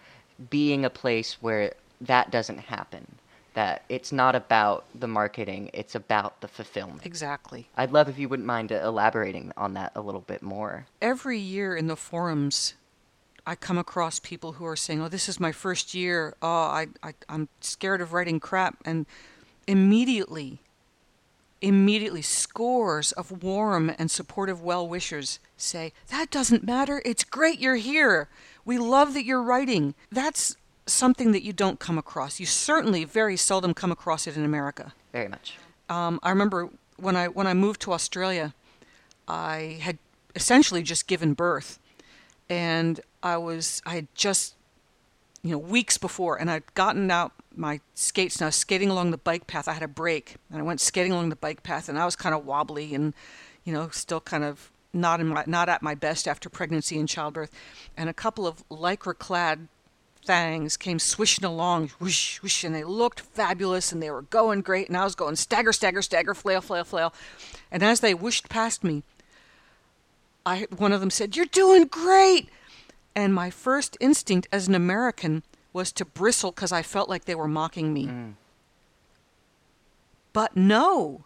being 0.50 0.84
a 0.84 0.90
place 0.90 1.34
where 1.40 1.74
that 2.00 2.30
doesn't 2.30 2.58
happen 2.58 3.06
that 3.54 3.82
it's 3.88 4.12
not 4.12 4.34
about 4.34 4.84
the 4.94 5.08
marketing, 5.08 5.70
it's 5.72 5.94
about 5.94 6.40
the 6.40 6.48
fulfillment. 6.48 7.04
Exactly. 7.04 7.68
I'd 7.76 7.92
love 7.92 8.08
if 8.08 8.18
you 8.18 8.28
wouldn't 8.28 8.46
mind 8.46 8.70
elaborating 8.70 9.52
on 9.56 9.74
that 9.74 9.92
a 9.94 10.00
little 10.00 10.20
bit 10.22 10.42
more. 10.42 10.86
Every 11.00 11.38
year 11.38 11.76
in 11.76 11.86
the 11.86 11.96
forums, 11.96 12.74
I 13.46 13.54
come 13.54 13.78
across 13.78 14.18
people 14.20 14.52
who 14.52 14.66
are 14.66 14.76
saying, 14.76 15.02
"Oh, 15.02 15.08
this 15.08 15.28
is 15.28 15.40
my 15.40 15.52
first 15.52 15.94
year. 15.94 16.34
Oh, 16.40 16.48
I, 16.48 16.88
I 17.02 17.14
I'm 17.28 17.48
scared 17.60 18.00
of 18.00 18.12
writing 18.12 18.38
crap," 18.38 18.76
and 18.84 19.04
immediately, 19.66 20.60
immediately, 21.60 22.22
scores 22.22 23.12
of 23.12 23.42
warm 23.42 23.92
and 23.98 24.10
supportive 24.10 24.62
well 24.62 24.86
wishers 24.86 25.40
say, 25.56 25.92
"That 26.08 26.30
doesn't 26.30 26.64
matter. 26.64 27.02
It's 27.04 27.24
great 27.24 27.58
you're 27.58 27.76
here. 27.76 28.28
We 28.64 28.78
love 28.78 29.12
that 29.14 29.24
you're 29.24 29.42
writing." 29.42 29.94
That's 30.10 30.56
something 30.86 31.32
that 31.32 31.42
you 31.42 31.52
don't 31.52 31.78
come 31.78 31.98
across. 31.98 32.40
You 32.40 32.46
certainly 32.46 33.04
very 33.04 33.36
seldom 33.36 33.74
come 33.74 33.92
across 33.92 34.26
it 34.26 34.36
in 34.36 34.44
America. 34.44 34.92
Very 35.12 35.28
much. 35.28 35.56
Um, 35.88 36.18
I 36.22 36.30
remember 36.30 36.70
when 36.96 37.16
I 37.16 37.28
when 37.28 37.46
I 37.46 37.54
moved 37.54 37.80
to 37.82 37.92
Australia, 37.92 38.54
I 39.28 39.78
had 39.80 39.98
essentially 40.34 40.82
just 40.82 41.06
given 41.06 41.34
birth, 41.34 41.78
and 42.48 43.00
I 43.22 43.36
was 43.36 43.82
I 43.84 43.94
had 43.96 44.08
just 44.14 44.54
you 45.42 45.50
know 45.50 45.58
weeks 45.58 45.98
before, 45.98 46.40
and 46.40 46.50
I'd 46.50 46.74
gotten 46.74 47.10
out 47.10 47.32
my 47.56 47.80
skates 47.94 48.36
and 48.36 48.44
I 48.44 48.46
was 48.46 48.56
skating 48.56 48.90
along 48.90 49.10
the 49.10 49.18
bike 49.18 49.46
path. 49.46 49.68
I 49.68 49.72
had 49.72 49.82
a 49.82 49.88
break 49.88 50.36
and 50.50 50.58
I 50.58 50.62
went 50.62 50.80
skating 50.80 51.12
along 51.12 51.28
the 51.28 51.36
bike 51.36 51.62
path 51.62 51.88
and 51.88 51.98
I 51.98 52.04
was 52.04 52.16
kind 52.16 52.34
of 52.34 52.46
wobbly 52.46 52.94
and, 52.94 53.14
you 53.64 53.72
know, 53.72 53.88
still 53.90 54.20
kind 54.20 54.44
of 54.44 54.70
not 54.92 55.20
in 55.20 55.28
my, 55.28 55.44
not 55.46 55.68
at 55.68 55.82
my 55.82 55.94
best 55.94 56.28
after 56.28 56.48
pregnancy 56.48 56.98
and 56.98 57.08
childbirth. 57.08 57.50
And 57.96 58.08
a 58.08 58.14
couple 58.14 58.46
of 58.46 58.66
lycra 58.68 59.18
clad 59.18 59.68
things 60.24 60.76
came 60.76 60.98
swishing 60.98 61.44
along, 61.44 61.90
whoosh, 61.98 62.38
whoosh, 62.42 62.64
and 62.64 62.74
they 62.74 62.84
looked 62.84 63.20
fabulous 63.20 63.92
and 63.92 64.02
they 64.02 64.10
were 64.10 64.22
going 64.22 64.60
great. 64.60 64.88
And 64.88 64.96
I 64.96 65.04
was 65.04 65.14
going 65.14 65.36
stagger, 65.36 65.72
stagger, 65.72 66.02
stagger, 66.02 66.34
flail, 66.34 66.60
flail, 66.60 66.84
flail. 66.84 67.12
And 67.70 67.82
as 67.82 68.00
they 68.00 68.14
whooshed 68.14 68.48
past 68.48 68.84
me, 68.84 69.02
I 70.44 70.66
one 70.76 70.92
of 70.92 71.00
them 71.00 71.10
said, 71.10 71.36
"You're 71.36 71.46
doing 71.46 71.84
great." 71.84 72.48
And 73.14 73.34
my 73.34 73.50
first 73.50 73.96
instinct 74.00 74.48
as 74.50 74.68
an 74.68 74.74
American 74.74 75.42
was 75.72 75.92
to 75.92 76.04
bristle 76.04 76.50
because 76.50 76.72
I 76.72 76.82
felt 76.82 77.08
like 77.08 77.24
they 77.24 77.34
were 77.34 77.48
mocking 77.48 77.92
me. 77.92 78.06
Mm. 78.06 78.34
But 80.32 80.56
no, 80.56 81.24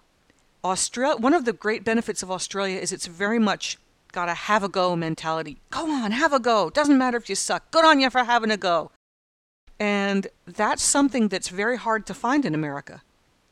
Australia. 0.64 1.16
One 1.16 1.34
of 1.34 1.44
the 1.44 1.52
great 1.52 1.84
benefits 1.84 2.22
of 2.22 2.30
Australia 2.30 2.78
is 2.78 2.92
it's 2.92 3.06
very 3.06 3.38
much 3.38 3.78
got 4.16 4.30
a 4.30 4.34
have 4.34 4.64
a 4.64 4.68
go 4.68 4.96
mentality. 4.96 5.58
Go 5.68 5.90
on, 5.90 6.10
have 6.10 6.32
a 6.32 6.40
go. 6.40 6.70
Doesn't 6.70 6.96
matter 6.96 7.18
if 7.18 7.28
you 7.28 7.34
suck. 7.34 7.70
Good 7.70 7.84
on 7.84 8.00
you 8.00 8.08
for 8.08 8.24
having 8.24 8.50
a 8.50 8.56
go. 8.56 8.90
And 9.78 10.28
that's 10.46 10.82
something 10.82 11.28
that's 11.28 11.50
very 11.50 11.76
hard 11.76 12.06
to 12.06 12.14
find 12.14 12.46
in 12.46 12.54
America. 12.54 13.02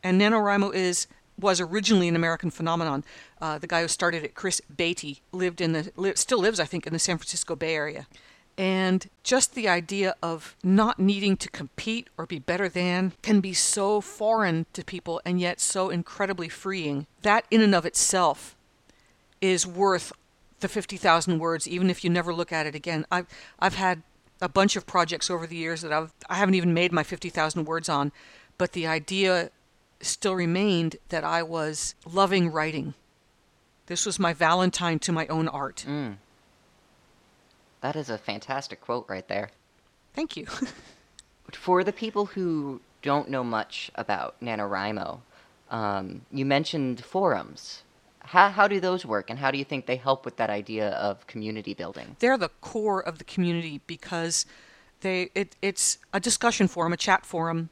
And 0.02 0.18
NaNoWriMo 0.18 0.74
is 0.74 1.06
was 1.38 1.60
originally 1.60 2.08
an 2.08 2.16
American 2.16 2.50
phenomenon. 2.50 3.04
Uh, 3.42 3.58
the 3.58 3.66
guy 3.66 3.82
who 3.82 3.88
started 3.88 4.24
it, 4.24 4.34
Chris 4.34 4.62
Baty, 4.74 5.20
lived 5.32 5.60
in 5.60 5.72
the 5.72 5.92
li- 5.96 6.14
still 6.14 6.40
lives, 6.40 6.58
I 6.58 6.64
think, 6.64 6.86
in 6.86 6.94
the 6.94 6.98
San 6.98 7.18
Francisco 7.18 7.54
Bay 7.54 7.74
Area. 7.74 8.06
And 8.56 9.10
just 9.22 9.54
the 9.54 9.68
idea 9.68 10.14
of 10.22 10.56
not 10.62 10.98
needing 10.98 11.36
to 11.38 11.50
compete 11.50 12.08
or 12.16 12.24
be 12.24 12.38
better 12.38 12.70
than 12.70 13.12
can 13.20 13.40
be 13.40 13.52
so 13.52 14.00
foreign 14.00 14.64
to 14.72 14.82
people 14.82 15.20
and 15.26 15.40
yet 15.40 15.60
so 15.60 15.90
incredibly 15.90 16.48
freeing. 16.48 17.06
That, 17.20 17.44
in 17.50 17.60
and 17.60 17.74
of 17.74 17.84
itself, 17.84 18.56
is 19.42 19.66
worth 19.66 20.12
the 20.60 20.68
50,000 20.68 21.38
words, 21.38 21.68
even 21.68 21.90
if 21.90 22.04
you 22.04 22.10
never 22.10 22.32
look 22.32 22.52
at 22.52 22.66
it 22.66 22.74
again. 22.74 23.06
I've, 23.10 23.26
I've 23.58 23.74
had 23.74 24.02
a 24.40 24.48
bunch 24.48 24.76
of 24.76 24.86
projects 24.86 25.30
over 25.30 25.46
the 25.46 25.56
years 25.56 25.82
that 25.82 25.92
I've, 25.92 26.12
I 26.28 26.36
haven't 26.36 26.54
even 26.54 26.74
made 26.74 26.92
my 26.92 27.02
50,000 27.02 27.64
words 27.64 27.88
on, 27.88 28.12
but 28.58 28.72
the 28.72 28.86
idea 28.86 29.50
still 30.00 30.34
remained 30.34 30.96
that 31.08 31.24
I 31.24 31.42
was 31.42 31.94
loving 32.10 32.50
writing. 32.50 32.94
This 33.86 34.06
was 34.06 34.18
my 34.18 34.32
Valentine 34.32 34.98
to 35.00 35.12
my 35.12 35.26
own 35.26 35.48
art. 35.48 35.84
Mm. 35.86 36.16
That 37.80 37.96
is 37.96 38.08
a 38.08 38.18
fantastic 38.18 38.80
quote 38.80 39.06
right 39.08 39.26
there. 39.28 39.50
Thank 40.14 40.36
you. 40.36 40.46
For 41.52 41.84
the 41.84 41.92
people 41.92 42.26
who 42.26 42.80
don't 43.02 43.28
know 43.28 43.44
much 43.44 43.90
about 43.94 44.40
NaNoWriMo, 44.40 45.20
um, 45.70 46.22
you 46.32 46.44
mentioned 46.44 47.04
forums. 47.04 47.82
How, 48.24 48.48
how 48.48 48.68
do 48.68 48.80
those 48.80 49.04
work, 49.04 49.30
and 49.30 49.38
how 49.38 49.50
do 49.50 49.58
you 49.58 49.64
think 49.64 49.86
they 49.86 49.96
help 49.96 50.24
with 50.24 50.36
that 50.36 50.50
idea 50.50 50.90
of 50.90 51.26
community 51.26 51.74
building? 51.74 52.16
They're 52.18 52.38
the 52.38 52.50
core 52.60 53.00
of 53.00 53.18
the 53.18 53.24
community 53.24 53.80
because 53.86 54.46
they 55.00 55.30
it, 55.34 55.56
it's 55.60 55.98
a 56.12 56.20
discussion 56.20 56.66
forum, 56.66 56.92
a 56.92 56.96
chat 56.96 57.26
forum 57.26 57.68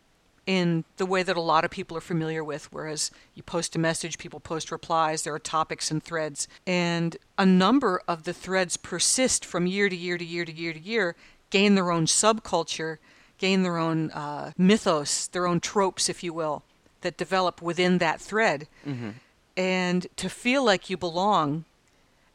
in 0.46 0.84
the 0.96 1.06
way 1.06 1.22
that 1.22 1.36
a 1.36 1.40
lot 1.40 1.64
of 1.64 1.70
people 1.70 1.96
are 1.96 2.02
familiar 2.02 2.42
with, 2.42 2.72
whereas 2.72 3.10
you 3.34 3.42
post 3.42 3.76
a 3.76 3.78
message, 3.78 4.18
people 4.18 4.40
post 4.40 4.72
replies, 4.72 5.22
there 5.22 5.34
are 5.34 5.38
topics 5.38 5.90
and 5.90 6.02
threads. 6.02 6.48
And 6.66 7.16
a 7.38 7.46
number 7.46 8.02
of 8.08 8.24
the 8.24 8.32
threads 8.32 8.76
persist 8.76 9.44
from 9.44 9.66
year 9.66 9.88
to 9.88 9.96
year 9.96 10.18
to 10.18 10.24
year 10.24 10.44
to 10.44 10.52
year 10.52 10.72
to 10.72 10.80
year, 10.80 11.16
gain 11.50 11.76
their 11.76 11.92
own 11.92 12.06
subculture, 12.06 12.98
gain 13.38 13.62
their 13.62 13.78
own 13.78 14.10
uh, 14.10 14.50
mythos, 14.58 15.28
their 15.28 15.46
own 15.46 15.60
tropes, 15.60 16.08
if 16.08 16.24
you 16.24 16.32
will, 16.32 16.64
that 17.02 17.16
develop 17.16 17.62
within 17.62 17.98
that 17.98 18.20
thread. 18.20 18.66
Mm-hmm. 18.86 19.10
And 19.56 20.06
to 20.16 20.28
feel 20.28 20.64
like 20.64 20.88
you 20.88 20.96
belong, 20.96 21.64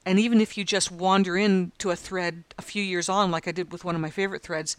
and 0.05 0.19
even 0.19 0.39
if 0.39 0.57
you 0.57 0.63
just 0.63 0.91
wander 0.91 1.35
into 1.35 1.89
a 1.89 1.95
thread 1.95 2.43
a 2.57 2.61
few 2.61 2.83
years 2.83 3.09
on, 3.09 3.31
like 3.31 3.47
I 3.47 3.51
did 3.51 3.71
with 3.71 3.83
one 3.83 3.95
of 3.95 4.01
my 4.01 4.09
favorite 4.09 4.43
threads, 4.43 4.77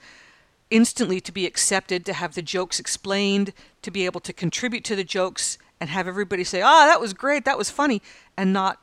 instantly 0.71 1.21
to 1.21 1.33
be 1.33 1.47
accepted, 1.47 2.07
to 2.07 2.13
have 2.13 2.35
the 2.35 2.43
jokes 2.43 2.79
explained, 2.79 3.53
to 3.83 3.91
be 3.91 4.07
able 4.07 4.21
to 4.21 4.33
contribute 4.33 4.85
to 4.85 4.97
the 4.97 5.05
jokes 5.05 5.59
and 5.81 5.91
have 5.91 6.09
everybody 6.09 6.45
say, 6.45 6.63
"Ah, 6.63 6.85
oh, 6.85 6.87
that 6.87 7.01
was 7.01 7.13
great, 7.13 7.45
that 7.45 7.59
was 7.59 7.71
funny," 7.71 8.03
and 8.37 8.53
not 8.53 8.81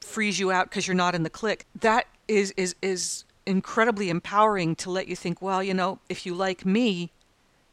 freeze 0.00 0.38
you 0.38 0.50
out 0.50 0.68
because 0.68 0.86
you're 0.86 0.94
not 0.94 1.14
in 1.14 1.22
the 1.22 1.30
clique. 1.30 1.66
That 1.74 2.06
is 2.28 2.52
is 2.56 2.74
is 2.82 3.24
incredibly 3.46 4.08
empowering 4.08 4.76
to 4.76 4.90
let 4.90 5.08
you 5.08 5.16
think, 5.16 5.42
well, 5.42 5.62
you 5.62 5.74
know, 5.74 5.98
if 6.08 6.24
you 6.24 6.34
like 6.34 6.64
me, 6.64 7.10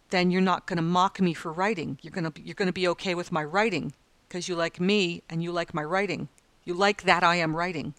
then 0.09 0.31
you're 0.31 0.41
not 0.41 0.65
going 0.65 0.77
to 0.77 0.83
mock 0.83 1.21
me 1.21 1.33
for 1.33 1.51
writing. 1.51 1.99
You're 2.01 2.11
going 2.11 2.31
to 2.31 2.41
you're 2.41 2.55
going 2.55 2.67
to 2.67 2.73
be 2.73 2.87
okay 2.87 3.15
with 3.15 3.31
my 3.31 3.43
writing 3.43 3.93
because 4.29 4.47
you 4.47 4.55
like 4.55 4.79
me 4.79 5.23
and 5.29 5.43
you 5.43 5.51
like 5.51 5.73
my 5.73 5.83
writing. 5.83 6.29
You 6.63 6.75
like 6.75 7.03
that 7.03 7.23
I 7.23 7.35
am 7.35 7.55
writing. 7.55 7.95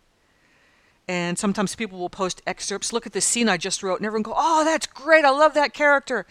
And 1.09 1.37
sometimes 1.37 1.75
people 1.75 1.99
will 1.99 2.09
post 2.09 2.41
excerpts. 2.47 2.93
Look 2.93 3.05
at 3.05 3.13
the 3.13 3.21
scene 3.21 3.49
I 3.49 3.57
just 3.57 3.83
wrote, 3.83 3.99
and 3.99 4.07
everyone 4.07 4.23
go, 4.23 4.35
"Oh, 4.37 4.65
that's 4.65 4.87
great! 4.87 5.25
I 5.25 5.31
love 5.31 5.55
that 5.55 5.75
character." 5.75 6.25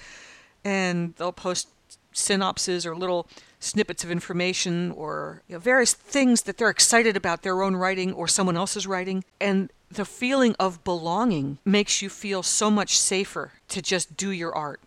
And 0.64 1.14
they'll 1.18 1.34
post 1.34 1.68
synopses 2.14 2.86
or 2.86 2.96
little 2.96 3.28
snippets 3.60 4.04
of 4.04 4.12
information 4.12 4.92
or 4.92 5.44
you 5.48 5.56
know, 5.56 5.60
various 5.60 5.94
things 5.94 6.44
that 6.44 6.58
they're 6.58 6.70
excited 6.70 7.18
about 7.18 7.42
their 7.42 7.62
own 7.62 7.76
writing 7.76 8.14
or 8.14 8.28
someone 8.28 8.56
else's 8.56 8.88
writing. 8.88 9.24
And 9.40 9.70
the 9.92 10.06
feeling 10.06 10.56
of 10.60 10.84
belonging 10.84 11.58
makes 11.66 12.02
you 12.02 12.10
feel 12.10 12.42
so 12.42 12.72
much 12.72 12.98
safer 12.98 13.54
to 13.68 13.82
just 13.82 14.16
do 14.16 14.32
your 14.32 14.56
art. 14.56 14.80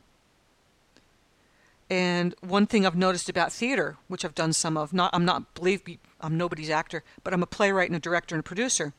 And 1.92 2.34
one 2.40 2.66
thing 2.66 2.86
I've 2.86 2.96
noticed 2.96 3.28
about 3.28 3.52
theater, 3.52 3.98
which 4.08 4.24
I've 4.24 4.34
done 4.34 4.54
some 4.54 4.78
of, 4.78 4.94
not 4.94 5.10
I'm 5.12 5.26
not 5.26 5.52
believe 5.52 5.86
me, 5.86 5.98
I'm 6.22 6.38
nobody's 6.38 6.70
actor, 6.70 7.04
but 7.22 7.34
I'm 7.34 7.42
a 7.42 7.46
playwright 7.46 7.90
and 7.90 7.96
a 7.96 8.00
director 8.00 8.34
and 8.34 8.40
a 8.40 8.42
producer. 8.42 8.94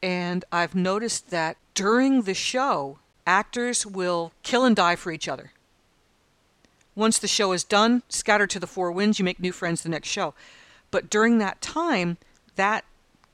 And 0.00 0.44
I've 0.52 0.76
noticed 0.76 1.30
that 1.30 1.56
during 1.74 2.22
the 2.22 2.32
show, 2.32 3.00
actors 3.26 3.84
will 3.84 4.30
kill 4.44 4.64
and 4.64 4.76
die 4.76 4.94
for 4.94 5.10
each 5.10 5.26
other. 5.26 5.50
Once 6.94 7.18
the 7.18 7.26
show 7.26 7.50
is 7.50 7.64
done, 7.64 8.04
scatter 8.08 8.46
to 8.46 8.60
the 8.60 8.68
four 8.68 8.92
winds, 8.92 9.18
you 9.18 9.24
make 9.24 9.40
new 9.40 9.50
friends 9.50 9.82
the 9.82 9.88
next 9.88 10.06
show. 10.06 10.32
But 10.92 11.10
during 11.10 11.38
that 11.38 11.60
time, 11.60 12.18
that 12.54 12.84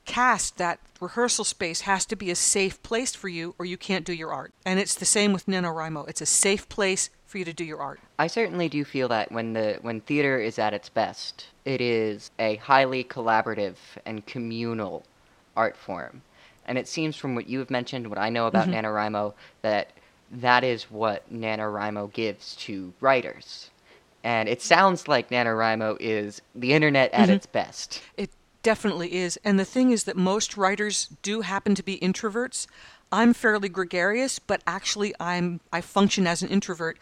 cast, 0.05 0.57
that 0.57 0.79
rehearsal 0.99 1.45
space 1.45 1.81
has 1.81 2.07
to 2.07 2.15
be 2.15 2.31
a 2.31 2.35
safe 2.35 2.81
place 2.81 3.13
for 3.13 3.29
you 3.29 3.53
or 3.59 3.65
you 3.65 3.77
can't 3.77 4.03
do 4.03 4.13
your 4.13 4.33
art. 4.33 4.51
And 4.65 4.79
it's 4.79 4.95
the 4.95 5.05
same 5.05 5.31
with 5.31 5.45
NaNoWriMo. 5.45 6.09
It's 6.09 6.21
a 6.21 6.25
safe 6.25 6.67
place 6.69 7.11
for 7.33 7.39
you 7.39 7.45
to 7.45 7.51
do 7.51 7.63
your 7.63 7.81
art. 7.81 7.99
I 8.19 8.27
certainly 8.27 8.69
do 8.69 8.85
feel 8.85 9.07
that 9.07 9.31
when 9.31 9.53
the 9.53 9.79
when 9.81 10.01
theater 10.01 10.39
is 10.39 10.59
at 10.59 10.71
its 10.71 10.87
best, 10.87 11.47
it 11.65 11.81
is 11.81 12.29
a 12.37 12.57
highly 12.57 13.03
collaborative 13.03 13.77
and 14.05 14.23
communal 14.27 15.03
art 15.57 15.75
form. 15.75 16.21
And 16.67 16.77
it 16.77 16.87
seems 16.87 17.15
from 17.15 17.33
what 17.33 17.49
you 17.49 17.57
have 17.57 17.71
mentioned, 17.71 18.07
what 18.07 18.19
I 18.19 18.29
know 18.29 18.45
about 18.45 18.67
Mhm. 18.67 18.75
NaNoWriMo, 18.75 19.33
that 19.63 19.89
that 20.31 20.63
is 20.63 20.91
what 20.91 21.23
NaNoWriMo 21.33 22.13
gives 22.13 22.55
to 22.67 22.93
writers. 23.01 23.71
And 24.23 24.47
it 24.47 24.61
sounds 24.61 25.07
like 25.07 25.31
NaNoWriMo 25.31 25.97
is 25.99 26.39
the 26.53 26.71
internet 26.71 27.11
at 27.13 27.29
Mhm. 27.29 27.33
its 27.33 27.47
best. 27.47 28.03
It 28.15 28.29
definitely 28.61 29.15
is. 29.15 29.39
And 29.43 29.59
the 29.59 29.65
thing 29.65 29.89
is 29.89 30.03
that 30.03 30.15
most 30.15 30.55
writers 30.55 31.09
do 31.23 31.41
happen 31.41 31.73
to 31.73 31.83
be 31.83 31.97
introverts. 31.97 32.67
I'm 33.11 33.33
fairly 33.33 33.69
gregarious, 33.69 34.37
but 34.37 34.61
actually 34.67 35.15
I'm 35.19 35.61
I 35.71 35.81
function 35.81 36.27
as 36.27 36.43
an 36.43 36.49
introvert. 36.49 36.99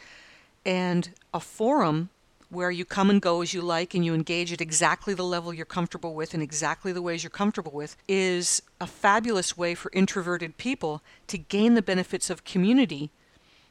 And 0.66 1.10
a 1.34 1.40
forum 1.40 2.10
where 2.50 2.70
you 2.70 2.84
come 2.84 3.10
and 3.10 3.22
go 3.22 3.42
as 3.42 3.54
you 3.54 3.62
like 3.62 3.94
and 3.94 4.04
you 4.04 4.14
engage 4.14 4.52
at 4.52 4.60
exactly 4.60 5.14
the 5.14 5.24
level 5.24 5.54
you're 5.54 5.66
comfortable 5.66 6.14
with 6.14 6.34
and 6.34 6.44
exactly 6.44 6.92
the 6.92 7.02
ways 7.02 7.24
you're 7.24 7.30
comfortable 7.30 7.72
with 7.72 7.96
is 8.08 8.62
a 8.82 8.88
fabulous 8.88 9.58
way 9.58 9.74
for 9.74 9.90
introverted 9.94 10.58
people 10.58 11.02
to 11.28 11.38
gain 11.38 11.76
the 11.76 11.82
benefits 11.82 12.30
of 12.30 12.44
community 12.44 13.10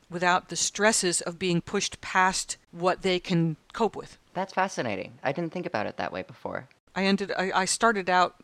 without 0.08 0.48
the 0.48 0.56
stresses 0.56 1.20
of 1.20 1.38
being 1.38 1.60
pushed 1.60 2.00
past 2.00 2.56
what 2.72 3.02
they 3.02 3.20
can 3.20 3.56
cope 3.74 3.94
with. 3.94 4.16
That's 4.32 4.54
fascinating. 4.54 5.18
I 5.22 5.32
didn't 5.32 5.52
think 5.52 5.66
about 5.66 5.86
it 5.86 5.98
that 5.98 6.12
way 6.12 6.22
before. 6.22 6.66
I 6.96 7.04
ended 7.04 7.32
I, 7.36 7.52
I 7.54 7.64
started 7.66 8.08
out 8.08 8.36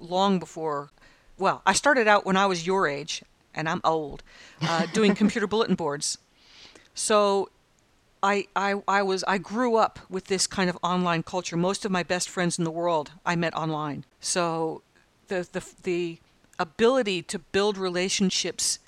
long 0.00 0.38
before 0.38 0.90
well, 1.38 1.62
I 1.66 1.72
started 1.72 2.06
out 2.06 2.24
when 2.24 2.36
I 2.36 2.46
was 2.46 2.66
your 2.66 2.86
age, 2.86 3.22
and 3.54 3.68
I'm 3.68 3.80
old, 3.84 4.22
uh, 4.60 4.86
doing 4.92 5.14
computer 5.22 5.46
bulletin 5.46 5.74
boards. 5.74 6.18
So 6.94 7.50
I, 8.22 8.46
I 8.54 8.82
I 8.86 9.02
was 9.02 9.24
I 9.24 9.38
grew 9.38 9.76
up 9.76 9.98
with 10.08 10.26
this 10.26 10.46
kind 10.46 10.70
of 10.70 10.78
online 10.82 11.22
culture. 11.22 11.56
Most 11.56 11.84
of 11.84 11.90
my 11.90 12.02
best 12.02 12.28
friends 12.28 12.58
in 12.58 12.64
the 12.64 12.70
world 12.70 13.12
I 13.26 13.34
met 13.34 13.54
online. 13.54 14.04
So 14.20 14.82
the 15.28 15.48
the 15.52 15.64
the 15.82 16.18
ability 16.58 17.22
to 17.22 17.38
build 17.38 17.76
relationships 17.76 18.78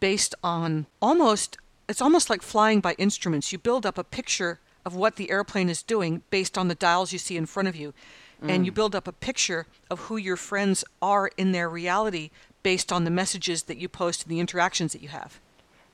based 0.00 0.34
on 0.42 0.86
almost 1.00 1.56
it's 1.88 2.02
almost 2.02 2.28
like 2.28 2.42
flying 2.42 2.80
by 2.80 2.94
instruments. 2.98 3.52
You 3.52 3.58
build 3.58 3.86
up 3.86 3.96
a 3.96 4.04
picture 4.04 4.60
of 4.84 4.94
what 4.94 5.16
the 5.16 5.30
airplane 5.30 5.68
is 5.68 5.82
doing 5.82 6.22
based 6.30 6.58
on 6.58 6.68
the 6.68 6.74
dials 6.74 7.12
you 7.12 7.18
see 7.18 7.36
in 7.36 7.46
front 7.46 7.68
of 7.68 7.76
you. 7.76 7.94
And 8.42 8.66
you 8.66 8.72
mm. 8.72 8.74
build 8.74 8.96
up 8.96 9.06
a 9.06 9.12
picture 9.12 9.66
of 9.88 10.00
who 10.00 10.16
your 10.16 10.36
friends 10.36 10.84
are 11.00 11.30
in 11.36 11.52
their 11.52 11.68
reality 11.68 12.30
based 12.64 12.90
on 12.90 13.04
the 13.04 13.10
messages 13.10 13.62
that 13.64 13.76
you 13.76 13.88
post 13.88 14.24
and 14.24 14.32
the 14.32 14.40
interactions 14.40 14.92
that 14.92 15.00
you 15.00 15.10
have. 15.10 15.38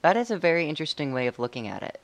That 0.00 0.16
is 0.16 0.30
a 0.30 0.38
very 0.38 0.66
interesting 0.66 1.12
way 1.12 1.26
of 1.26 1.38
looking 1.38 1.68
at 1.68 1.82
it. 1.82 2.00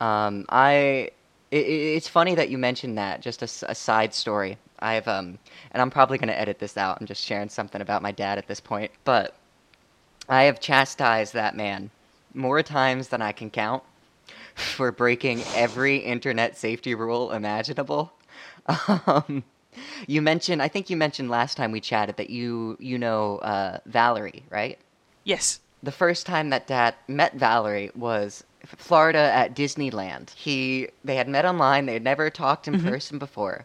Um, 0.00 0.46
I. 0.48 1.10
It, 1.50 1.66
it's 1.66 2.08
funny 2.08 2.34
that 2.34 2.50
you 2.50 2.58
mentioned 2.58 2.98
that. 2.98 3.22
Just 3.22 3.42
a, 3.42 3.70
a 3.70 3.74
side 3.74 4.12
story. 4.14 4.58
I've 4.80 5.08
um, 5.08 5.38
and 5.72 5.82
I'm 5.82 5.90
probably 5.90 6.18
going 6.18 6.28
to 6.28 6.38
edit 6.38 6.58
this 6.58 6.76
out. 6.76 6.98
I'm 7.00 7.06
just 7.06 7.24
sharing 7.24 7.48
something 7.48 7.80
about 7.80 8.02
my 8.02 8.12
dad 8.12 8.38
at 8.38 8.46
this 8.46 8.60
point, 8.60 8.90
but 9.04 9.34
I 10.28 10.44
have 10.44 10.60
chastised 10.60 11.34
that 11.34 11.56
man 11.56 11.90
more 12.34 12.62
times 12.62 13.08
than 13.08 13.22
I 13.22 13.32
can 13.32 13.50
count 13.50 13.82
for 14.54 14.92
breaking 14.92 15.42
every 15.54 15.96
internet 15.96 16.56
safety 16.56 16.94
rule 16.94 17.32
imaginable. 17.32 18.12
Um, 19.06 19.44
you 20.06 20.20
mentioned, 20.20 20.60
I 20.60 20.68
think 20.68 20.90
you 20.90 20.96
mentioned 20.96 21.30
last 21.30 21.56
time 21.56 21.72
we 21.72 21.80
chatted 21.80 22.16
that 22.16 22.28
you 22.28 22.76
you 22.80 22.98
know 22.98 23.38
uh, 23.38 23.78
Valerie, 23.86 24.44
right? 24.50 24.78
Yes. 25.24 25.60
The 25.82 25.92
first 25.92 26.26
time 26.26 26.50
that 26.50 26.66
Dad 26.66 26.94
met 27.06 27.34
Valerie 27.34 27.90
was 27.94 28.44
Florida 28.66 29.18
at 29.18 29.54
Disneyland. 29.54 30.30
He 30.30 30.88
they 31.04 31.16
had 31.16 31.28
met 31.28 31.44
online. 31.44 31.86
They 31.86 31.94
had 31.94 32.02
never 32.04 32.30
talked 32.30 32.66
in 32.68 32.74
Mm-hmm. 32.74 32.88
person 32.88 33.18
before, 33.18 33.64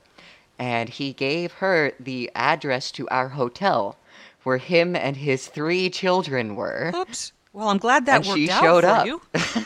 and 0.59 0.89
he 0.89 1.13
gave 1.13 1.53
her 1.53 1.91
the 1.99 2.29
address 2.35 2.91
to 2.93 3.07
our 3.09 3.29
hotel 3.29 3.97
where 4.43 4.57
him 4.57 4.95
and 4.95 5.17
his 5.17 5.47
three 5.47 5.89
children 5.89 6.55
were. 6.55 6.91
Oops. 6.95 7.31
Well, 7.53 7.69
I'm 7.69 7.77
glad 7.77 8.05
that 8.07 8.17
And 8.17 8.25
worked 8.27 8.37
she 8.39 8.49
out 8.49 8.61
showed 8.61 8.83
for 8.83 8.89
up. 8.89 9.05
you. 9.07 9.21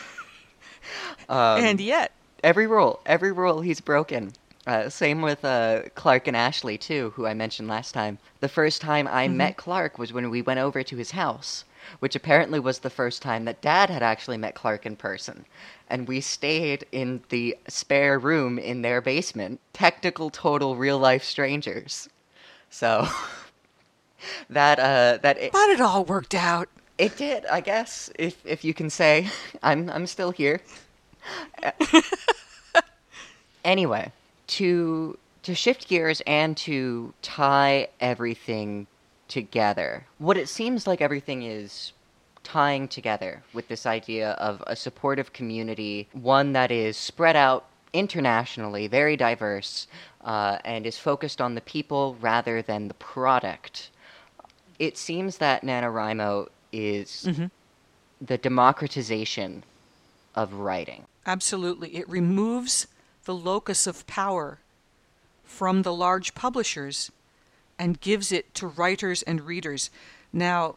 Um, 1.28 1.62
and 1.62 1.80
yet, 1.80 2.12
every 2.42 2.66
rule, 2.66 3.00
every 3.04 3.32
rule 3.32 3.60
he's 3.60 3.80
broken. 3.80 4.32
Uh, 4.66 4.88
same 4.88 5.20
with 5.22 5.44
uh, 5.44 5.82
Clark 5.94 6.26
and 6.26 6.36
Ashley 6.36 6.78
too, 6.78 7.12
who 7.16 7.26
I 7.26 7.34
mentioned 7.34 7.68
last 7.68 7.92
time. 7.92 8.18
The 8.40 8.48
first 8.48 8.80
time 8.80 9.06
I 9.08 9.28
met 9.28 9.56
Clark 9.56 9.98
was 9.98 10.12
when 10.12 10.30
we 10.30 10.40
went 10.42 10.60
over 10.60 10.82
to 10.82 10.96
his 10.96 11.10
house, 11.10 11.64
which 11.98 12.16
apparently 12.16 12.60
was 12.60 12.80
the 12.80 12.90
first 12.90 13.22
time 13.22 13.44
that 13.44 13.62
Dad 13.62 13.90
had 13.90 14.02
actually 14.02 14.36
met 14.36 14.54
Clark 14.54 14.86
in 14.86 14.96
person. 14.96 15.44
And 15.88 16.06
we 16.06 16.20
stayed 16.20 16.86
in 16.92 17.22
the 17.28 17.56
spare 17.68 18.18
room 18.18 18.58
in 18.58 18.82
their 18.82 19.00
basement, 19.00 19.60
technical, 19.72 20.30
total, 20.30 20.76
real 20.76 20.98
life 20.98 21.24
strangers. 21.24 22.08
So 22.70 23.08
that 24.50 24.78
uh, 24.78 25.18
that 25.22 25.38
it, 25.38 25.52
but 25.52 25.70
it 25.70 25.80
all 25.80 26.04
worked 26.04 26.34
out. 26.34 26.68
it 26.98 27.16
did, 27.16 27.46
I 27.46 27.60
guess, 27.60 28.10
if 28.18 28.44
if 28.44 28.64
you 28.64 28.74
can 28.74 28.90
say. 28.90 29.28
I'm 29.62 29.88
I'm 29.90 30.06
still 30.06 30.30
here. 30.30 30.60
anyway, 33.64 34.12
to 34.48 35.18
to 35.42 35.54
shift 35.54 35.88
gears 35.88 36.20
and 36.26 36.56
to 36.58 37.14
tie 37.22 37.88
everything 38.00 38.86
together. 39.28 40.06
What 40.18 40.36
it 40.36 40.48
seems 40.48 40.86
like 40.86 41.00
everything 41.00 41.42
is 41.42 41.92
tying 42.42 42.88
together 42.88 43.42
with 43.52 43.68
this 43.68 43.84
idea 43.84 44.30
of 44.32 44.62
a 44.66 44.74
supportive 44.74 45.32
community, 45.32 46.08
one 46.12 46.52
that 46.54 46.70
is 46.70 46.96
spread 46.96 47.36
out 47.36 47.66
internationally, 47.92 48.86
very 48.86 49.16
diverse, 49.16 49.86
uh, 50.24 50.58
and 50.64 50.86
is 50.86 50.98
focused 50.98 51.40
on 51.40 51.54
the 51.54 51.60
people 51.60 52.16
rather 52.20 52.62
than 52.62 52.88
the 52.88 52.94
product. 52.94 53.90
It 54.78 54.96
seems 54.96 55.38
that 55.38 55.62
NaNoWriMo 55.62 56.48
is 56.72 57.28
the 58.20 58.38
democratization 58.38 59.64
of 60.34 60.54
writing. 60.54 61.04
Absolutely. 61.26 61.96
It 61.96 62.08
removes 62.08 62.86
the 63.24 63.34
locus 63.34 63.86
of 63.86 64.06
power 64.06 64.58
from 65.44 65.82
the 65.82 65.92
large 65.92 66.34
publishers 66.34 67.10
and 67.78 68.00
gives 68.00 68.32
it 68.32 68.54
to 68.54 68.66
writers 68.66 69.22
and 69.22 69.42
readers. 69.42 69.90
Now, 70.32 70.76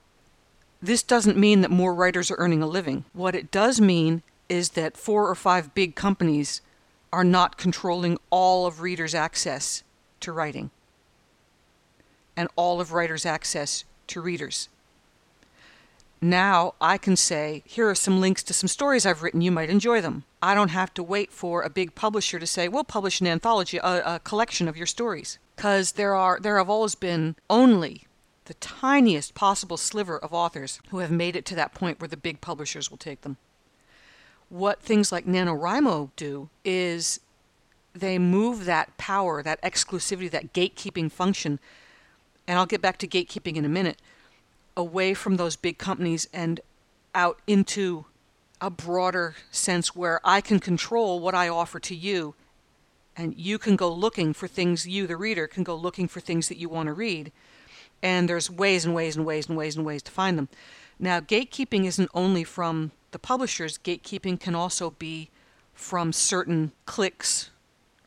this 0.82 1.04
doesn't 1.04 1.38
mean 1.38 1.62
that 1.62 1.72
more 1.72 1.94
writers 1.94 2.32
are 2.32 2.38
earning 2.38 2.62
a 2.62 2.68
living. 2.68 3.06
What 3.14 3.36
it 3.36 3.52
does 3.52 3.80
mean 3.80 4.24
is 4.50 4.72
that 4.72 4.98
four 4.98 5.30
or 5.30 5.36
five 5.36 5.74
big 5.74 5.96
companies 5.96 6.62
are 7.14 7.24
not 7.24 7.58
controlling 7.58 8.18
all 8.30 8.66
of 8.66 8.82
readers' 8.82 9.16
access 9.16 9.84
to 10.22 10.32
writing 10.32 10.72
and 12.38 12.50
all 12.56 12.80
of 12.80 12.94
writers' 12.94 13.26
access 13.26 13.84
to 14.08 14.22
readers. 14.22 14.70
Now 16.22 16.76
I 16.80 16.98
can 16.98 17.16
say, 17.16 17.64
here 17.66 17.90
are 17.90 17.96
some 17.96 18.22
links 18.22 18.44
to 18.44 18.54
some 18.54 18.68
stories 18.68 19.06
I've 19.06 19.24
written. 19.24 19.42
You 19.42 19.52
might 19.52 19.70
enjoy 19.70 20.02
them. 20.02 20.24
I 20.42 20.54
don't 20.54 20.70
have 20.70 20.94
to 20.96 21.04
wait 21.04 21.32
for 21.32 21.62
a 21.62 21.70
big 21.70 21.96
publisher 21.96 22.40
to 22.40 22.48
say, 22.48 22.68
we'll 22.68 22.84
publish 22.84 23.22
an 23.22 23.28
anthology, 23.28 23.78
a, 23.78 24.16
a 24.16 24.20
collection 24.20 24.68
of 24.68 24.78
your 24.78 24.86
stories. 24.86 25.40
Because 25.62 25.92
there 25.92 26.16
are 26.16 26.40
there 26.40 26.58
have 26.58 26.72
always 26.72 26.96
been 26.96 27.36
only 27.48 28.08
the 28.46 28.56
tiniest 28.56 29.36
possible 29.36 29.78
sliver 29.78 30.18
of 30.18 30.34
authors 30.34 30.80
who 30.90 30.98
have 30.98 31.12
made 31.12 31.36
it 31.36 31.46
to 31.46 31.56
that 31.56 31.76
point 31.76 32.02
where 32.02 32.08
the 32.08 32.18
big 32.18 32.42
publishers 32.42 32.90
will 32.90 32.98
take 32.98 33.22
them. 33.22 33.38
What 34.50 34.82
things 34.82 35.12
like 35.12 35.28
NaNoWriMo 35.28 36.10
do 36.16 36.50
is 36.66 37.20
they 37.94 38.18
move 38.18 38.66
that 38.66 38.98
power, 38.98 39.44
that 39.44 39.62
exclusivity, 39.62 40.32
that 40.32 40.52
gatekeeping 40.52 41.12
function, 41.12 41.60
and 42.48 42.58
I'll 42.58 42.66
get 42.66 42.82
back 42.82 42.98
to 42.98 43.08
gatekeeping 43.08 43.56
in 43.56 43.64
a 43.64 43.70
minute, 43.70 44.02
away 44.76 45.14
from 45.14 45.38
those 45.38 45.56
big 45.56 45.78
companies 45.78 46.28
and 46.34 46.60
out 47.14 47.40
into 47.46 48.06
a 48.60 48.72
broader 48.72 49.36
sense 49.52 49.96
where 49.96 50.20
I 50.24 50.42
can 50.42 50.60
control 50.60 51.20
what 51.20 51.36
I 51.36 51.50
offer 51.50 51.80
to 51.82 51.96
you 51.96 52.34
and 53.18 53.38
you 53.38 53.58
can 53.58 53.76
go 53.76 53.92
looking 53.92 54.34
for 54.34 54.48
things 54.48 54.88
you 54.88 55.06
the 55.06 55.18
reader 55.18 55.48
can 55.48 55.64
go 55.64 55.76
looking 55.76 56.08
for 56.08 56.20
things 56.20 56.48
that 56.48 56.58
you 56.58 56.70
want 56.70 56.88
to 56.88 56.94
read 56.94 57.32
and 58.04 58.28
there's 58.28 58.50
ways 58.50 58.86
and 58.86 58.96
ways 58.96 59.16
and 59.16 59.26
ways 59.26 59.48
and 59.48 59.58
ways 59.58 59.76
and 59.76 59.86
ways 59.86 60.02
to 60.04 60.12
find 60.12 60.38
them. 60.38 60.50
Now, 61.00 61.20
gatekeeping 61.20 61.86
isn't 61.86 62.10
only 62.14 62.44
from 62.44 62.92
the 63.12 63.20
publishers, 63.20 63.78
gatekeeping 63.78 64.40
can 64.40 64.56
also 64.56 64.92
be 64.92 65.30
from 65.74 66.14
certain 66.14 66.72
cliques 66.86 67.50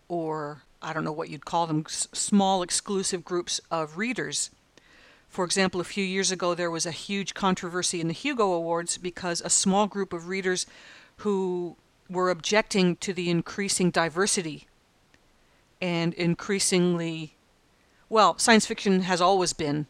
or 0.08 0.62
I 0.82 0.92
don't 0.92 1.04
know 1.04 1.12
what 1.12 1.30
you'd 1.30 1.46
call 1.46 1.66
them, 1.66 1.84
s- 1.88 2.08
small 2.12 2.62
exclusive 2.62 3.24
groups 3.24 3.60
of 3.70 3.96
readers. 3.96 4.50
For 5.28 5.44
example, 5.44 5.80
a 5.80 5.84
few 5.84 6.04
years 6.04 6.30
ago, 6.30 6.54
there 6.54 6.70
was 6.70 6.84
a 6.86 6.92
huge 6.92 7.32
controversy 7.34 8.00
in 8.00 8.08
the 8.08 8.14
Hugo 8.14 8.52
Awards 8.52 8.98
because 8.98 9.40
a 9.40 9.50
small 9.50 9.86
group 9.86 10.12
of 10.12 10.28
readers 10.28 10.66
who 11.18 11.76
were 12.08 12.28
objecting 12.28 12.96
to 12.96 13.14
the 13.14 13.30
increasing 13.30 13.90
diversity 13.90 14.66
and 15.84 16.14
increasingly, 16.14 17.34
well, 18.08 18.38
science 18.38 18.64
fiction 18.64 19.02
has 19.02 19.20
always 19.20 19.52
been 19.52 19.84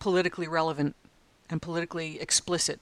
politically 0.00 0.48
relevant 0.48 0.96
and 1.48 1.62
politically 1.62 2.20
explicit, 2.20 2.80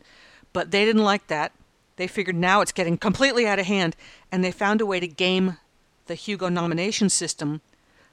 but 0.54 0.70
they 0.70 0.86
didn't 0.86 1.02
like 1.02 1.26
that. 1.26 1.52
They 1.96 2.06
figured 2.06 2.36
now 2.36 2.62
it's 2.62 2.72
getting 2.72 2.96
completely 2.96 3.46
out 3.46 3.58
of 3.58 3.66
hand, 3.66 3.96
and 4.32 4.42
they 4.42 4.50
found 4.50 4.80
a 4.80 4.86
way 4.86 4.98
to 4.98 5.06
game 5.06 5.58
the 6.06 6.14
Hugo 6.14 6.48
nomination 6.48 7.10
system 7.10 7.60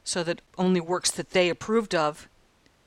so 0.03 0.21
that 0.21 0.41
only 0.57 0.81
works 0.81 1.11
that 1.11 1.29
they 1.29 1.47
approved 1.47 1.95
of 1.95 2.27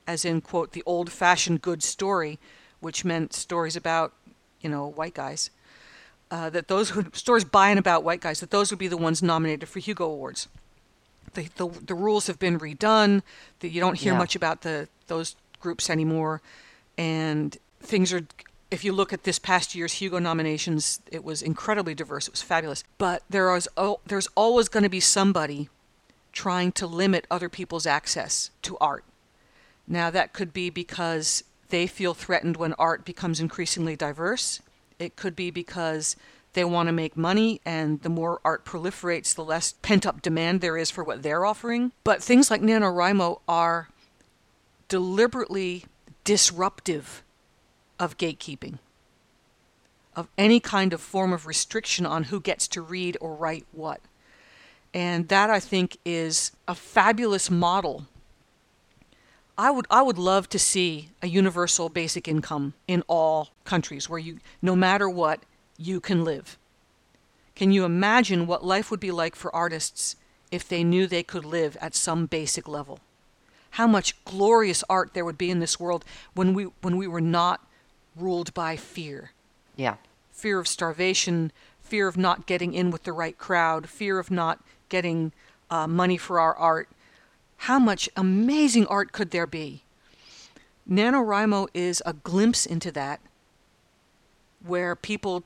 as 0.07 0.27
in 0.27 0.43
quote 0.43 0.73
the 0.73 0.83
old 0.85 1.11
fashioned 1.11 1.63
good 1.63 1.83
story 1.83 2.39
which 2.81 3.07
meant 3.07 3.33
stories 3.33 3.75
about 3.75 4.13
you 4.61 4.69
know 4.69 4.87
white 4.87 5.15
guys 5.15 5.51
uh, 6.31 6.51
that 6.51 6.69
those 6.69 6.95
would 6.95 7.17
stories 7.17 7.43
by 7.43 7.71
and 7.71 7.79
about 7.79 8.05
white 8.05 8.21
guys 8.21 8.41
that 8.41 8.51
those 8.51 8.71
would 8.71 8.79
be 8.79 8.87
the 8.87 8.99
ones 8.99 9.23
nominated 9.23 9.67
for 9.69 9.79
hugo 9.79 10.05
awards 10.05 10.47
the, 11.39 11.49
the, 11.57 11.69
the 11.87 11.95
rules 11.95 12.27
have 12.27 12.39
been 12.39 12.59
redone 12.59 13.23
that 13.61 13.69
you 13.69 13.81
don't 13.81 13.99
hear 13.99 14.13
Yeah. 14.13 14.19
much 14.19 14.35
about 14.37 14.63
the 14.63 14.89
those 15.07 15.37
groups 15.61 15.89
anymore 15.91 16.41
and 16.97 17.57
things 17.81 18.13
are 18.13 18.23
if 18.71 18.85
you 18.85 18.93
look 18.93 19.13
at 19.13 19.25
this 19.25 19.39
past 19.39 19.75
year's 19.75 19.95
Hugo 19.95 20.19
nominations, 20.19 21.01
it 21.11 21.25
was 21.25 21.41
incredibly 21.41 21.95
diverse. 21.95 22.29
It 22.29 22.33
was 22.33 22.43
fabulous. 22.43 22.85
But 22.99 23.23
there 23.31 23.55
is 23.57 23.67
oh, 23.79 24.01
there's 24.07 24.29
always 24.35 24.69
going 24.69 24.83
to 24.83 24.91
be 24.91 25.01
somebody 25.01 25.71
trying 26.33 26.73
to 26.73 26.87
limit 26.87 27.27
other 27.31 27.49
people's 27.49 27.87
access 27.87 28.51
to 28.63 28.77
art. 28.79 29.05
Now, 29.87 30.11
that 30.11 30.35
could 30.35 30.53
be 30.53 30.69
because 30.69 31.45
they 31.71 31.87
feel 31.87 32.13
threatened 32.13 32.59
when 32.59 32.75
art 32.75 33.07
becomes 33.07 33.41
increasingly 33.41 33.97
diverse. 33.97 34.61
It 34.99 35.17
could 35.17 35.35
be 35.35 35.51
because 35.51 36.15
they 36.59 36.65
want 36.65 36.89
to 36.89 36.93
make 36.93 37.17
money, 37.17 37.61
and 37.65 38.03
the 38.03 38.09
more 38.09 38.41
art 38.45 38.65
proliferates, 38.65 39.33
the 39.33 39.45
less 39.45 39.75
pent 39.81 40.05
up 40.05 40.21
demand 40.21 40.61
there 40.61 40.77
is 40.77 40.91
for 40.91 41.05
what 41.05 41.23
they're 41.23 41.45
offering. 41.45 41.93
But 42.03 42.21
things 42.21 42.51
like 42.51 42.61
NaNoWriMo 42.61 43.39
are 43.47 43.91
deliberately 44.89 45.85
disruptive 46.25 47.23
of 48.01 48.19
gatekeeping, 48.19 48.81
of 50.17 50.27
any 50.37 50.59
kind 50.59 50.93
of 50.93 51.01
form 51.01 51.33
of 51.33 51.47
restriction 51.47 52.05
on 52.05 52.25
who 52.25 52.41
gets 52.41 52.67
to 52.69 52.83
read 52.83 53.17
or 53.21 53.37
write 53.37 53.65
what. 53.71 54.01
And 54.93 55.29
that 55.29 55.51
I 55.51 55.61
think 55.61 55.97
is 56.05 56.51
a 56.67 56.75
fabulous 56.75 57.53
model. 57.53 58.07
I 59.57 59.71
would 59.71 59.87
I 59.91 60.03
would 60.03 60.19
love 60.19 60.49
to 60.49 60.59
see 60.59 61.11
a 61.23 61.29
universal 61.29 61.89
basic 61.89 62.27
income 62.27 62.75
in 62.89 63.05
all 63.07 63.51
countries 63.65 64.09
where 64.09 64.19
you 64.19 64.39
no 64.61 64.75
matter 64.75 65.09
what 65.09 65.45
you 65.79 66.01
can 66.01 66.25
live. 66.25 66.59
Can 67.55 67.73
you 67.73 67.85
imagine 67.85 68.47
what 68.47 68.65
life 68.65 68.91
would 68.91 69.01
be 69.01 69.11
like 69.11 69.35
for 69.35 69.55
artists 69.55 70.17
if 70.51 70.69
they 70.69 70.85
knew 70.85 71.07
they 71.07 71.23
could 71.23 71.45
live 71.45 71.77
at 71.81 71.95
some 71.95 72.27
basic 72.27 72.69
level? 72.69 73.01
How 73.73 73.87
much 73.87 74.23
glorious 74.25 74.85
art 74.89 75.15
there 75.15 75.25
would 75.25 75.39
be 75.39 75.51
in 75.51 75.61
this 75.61 75.79
world 75.79 76.05
when 76.35 76.55
we 76.55 76.65
when 76.83 76.97
we 76.97 77.07
were 77.07 77.21
not 77.21 77.61
ruled 78.19 78.53
by 78.55 78.77
fear. 78.77 79.33
Yeah. 79.77 79.97
fear 80.33 80.59
of 80.59 80.69
starvation, 80.69 81.53
fear 81.81 82.07
of 82.09 82.17
not 82.17 82.47
getting 82.47 82.75
in 82.75 82.91
with 82.91 83.05
the 83.05 83.13
right 83.13 83.37
crowd, 83.37 83.89
fear 83.89 84.19
of 84.19 84.31
not 84.31 84.61
getting 84.89 85.33
uh, 85.71 85.87
money 85.87 86.17
for 86.17 86.39
our 86.39 86.55
art. 86.55 86.89
How 87.59 87.79
much 87.79 88.09
amazing 88.17 88.87
art 88.87 89.11
could 89.13 89.31
there 89.31 89.47
be? 89.47 89.83
NaNoWriMo 90.89 91.69
is 91.75 92.03
a 92.07 92.13
glimpse 92.13 92.67
into 92.67 92.93
that 92.93 93.21
where 94.65 94.95
people 94.95 95.45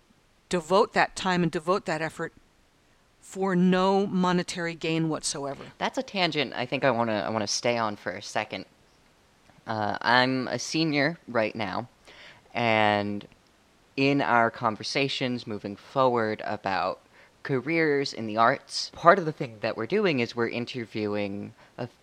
devote 0.52 0.92
that 0.92 1.16
time 1.16 1.42
and 1.42 1.50
devote 1.50 1.86
that 1.86 2.02
effort 2.02 2.30
for 3.22 3.56
no 3.56 4.06
monetary 4.06 4.74
gain 4.74 5.08
whatsoever. 5.08 5.64
That's 5.78 5.96
a 5.96 6.02
tangent 6.02 6.52
I 6.54 6.66
think 6.66 6.84
I 6.84 6.90
want 6.90 7.08
to 7.08 7.14
I 7.14 7.30
want 7.30 7.40
to 7.40 7.46
stay 7.46 7.78
on 7.78 7.96
for 7.96 8.12
a 8.12 8.20
second. 8.20 8.66
Uh, 9.66 9.96
I'm 10.02 10.48
a 10.48 10.58
senior 10.58 11.18
right 11.26 11.56
now, 11.56 11.88
and 12.52 13.26
in 13.96 14.20
our 14.20 14.50
conversations 14.50 15.46
moving 15.46 15.74
forward 15.74 16.42
about 16.44 17.00
careers 17.44 18.12
in 18.12 18.26
the 18.26 18.36
arts, 18.36 18.90
part 18.92 19.18
of 19.18 19.24
the 19.24 19.32
thing 19.32 19.56
that 19.62 19.78
we're 19.78 19.86
doing 19.86 20.20
is 20.20 20.36
we're 20.36 20.50
interviewing 20.50 21.54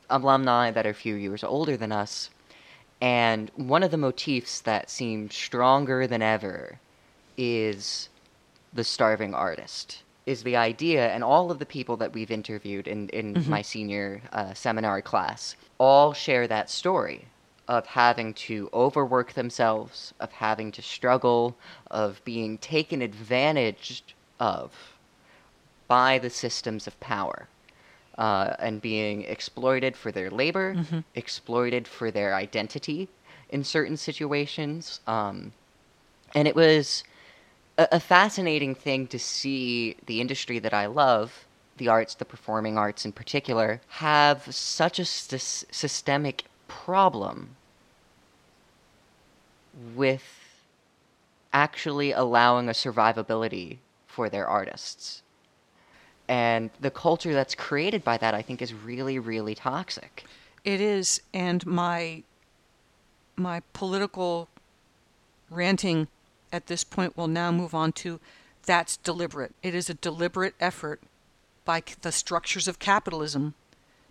alumni 0.10 0.72
that 0.72 0.88
are 0.88 0.96
a 0.98 1.04
few 1.06 1.14
years 1.14 1.44
older 1.44 1.78
than 1.78 1.92
us. 1.92 2.32
And 3.00 3.52
one 3.56 3.84
of 3.84 3.92
the 3.92 3.98
motifs 3.98 4.60
that 4.62 4.90
seems 4.90 5.36
stronger 5.36 6.08
than 6.08 6.24
ever 6.24 6.80
is 7.38 8.10
the 8.74 8.84
starving 8.84 9.34
artist. 9.34 10.04
Is 10.26 10.44
the 10.44 10.58
idea, 10.58 11.10
and 11.10 11.24
all 11.24 11.50
of 11.50 11.58
the 11.58 11.66
people 11.66 11.98
that 11.98 12.14
we've 12.14 12.30
interviewed 12.30 12.88
in, 12.88 13.10
in 13.10 13.34
mm-hmm. 13.34 13.50
my 13.50 13.64
senior 13.64 14.22
uh, 14.32 14.54
seminar 14.54 15.02
class 15.02 15.56
all 15.80 16.14
share 16.14 16.48
that 16.48 16.70
story 16.70 17.26
of 17.68 17.88
having 17.88 18.34
to 18.34 18.70
overwork 18.72 19.34
themselves, 19.34 20.14
of 20.20 20.32
having 20.32 20.72
to 20.74 20.84
struggle, 20.84 21.56
of 21.90 22.22
being 22.26 22.60
taken 22.60 23.02
advantage 23.02 24.04
of 24.40 24.72
by 25.88 26.20
the 26.20 26.30
systems 26.30 26.86
of 26.86 27.00
power. 27.00 27.48
Uh, 28.18 28.54
and 28.60 28.82
being 28.82 29.22
exploited 29.24 29.96
for 29.96 30.12
their 30.12 30.30
labor, 30.30 30.76
mm-hmm. 30.76 31.00
exploited 31.16 31.88
for 31.88 32.12
their 32.12 32.36
identity 32.36 33.08
in 33.50 33.64
certain 33.64 33.96
situations. 33.96 35.00
Um, 35.08 35.54
and 36.36 36.46
it 36.46 36.54
was 36.54 37.06
a, 37.80 37.88
a, 37.94 38.00
fascinating 38.00 38.76
thing 38.76 39.08
to 39.08 39.18
see 39.18 39.96
the 40.06 40.20
industry 40.20 40.60
that 40.60 40.74
I 40.74 40.86
love, 40.86 41.46
the 41.78 41.88
arts, 41.88 42.14
the 42.14 42.26
performing 42.26 42.78
arts 42.78 43.06
in 43.06 43.14
particular, 43.14 43.80
have 43.88 44.54
such 44.54 45.00
a 45.00 45.06
st- 45.06 45.66
systemic 45.72 46.44
problem 46.68 47.56
with 49.96 50.24
actually 51.54 52.12
allowing 52.12 52.68
a 52.68 52.74
survivability 52.74 53.78
for 54.08 54.30
their 54.30 54.48
artists. 54.48 55.24
And 56.28 56.70
the 56.82 56.92
culture 56.92 57.34
that's 57.34 57.56
created 57.56 58.04
by 58.04 58.18
that 58.18 58.36
i 58.36 58.42
think 58.44 58.62
is 58.62 58.74
really 58.74 59.18
really 59.18 59.56
toxic. 59.56 60.26
It 60.64 60.82
is 60.82 61.22
and 61.34 61.66
my 61.66 62.24
my 63.36 63.62
political 63.74 64.50
ranting 65.50 66.08
at 66.52 66.68
this 66.68 66.84
point 66.84 67.16
we'll 67.16 67.28
now 67.28 67.52
move 67.52 67.74
on 67.74 67.92
to 67.94 68.20
that's 68.66 68.98
deliberate. 68.98 69.54
It 69.64 69.74
is 69.74 69.90
a 69.90 69.94
deliberate 69.94 70.54
effort 70.60 71.02
by 71.66 71.84
the 72.02 72.12
structures 72.12 72.68
of 72.68 72.80
capitalism 72.80 73.56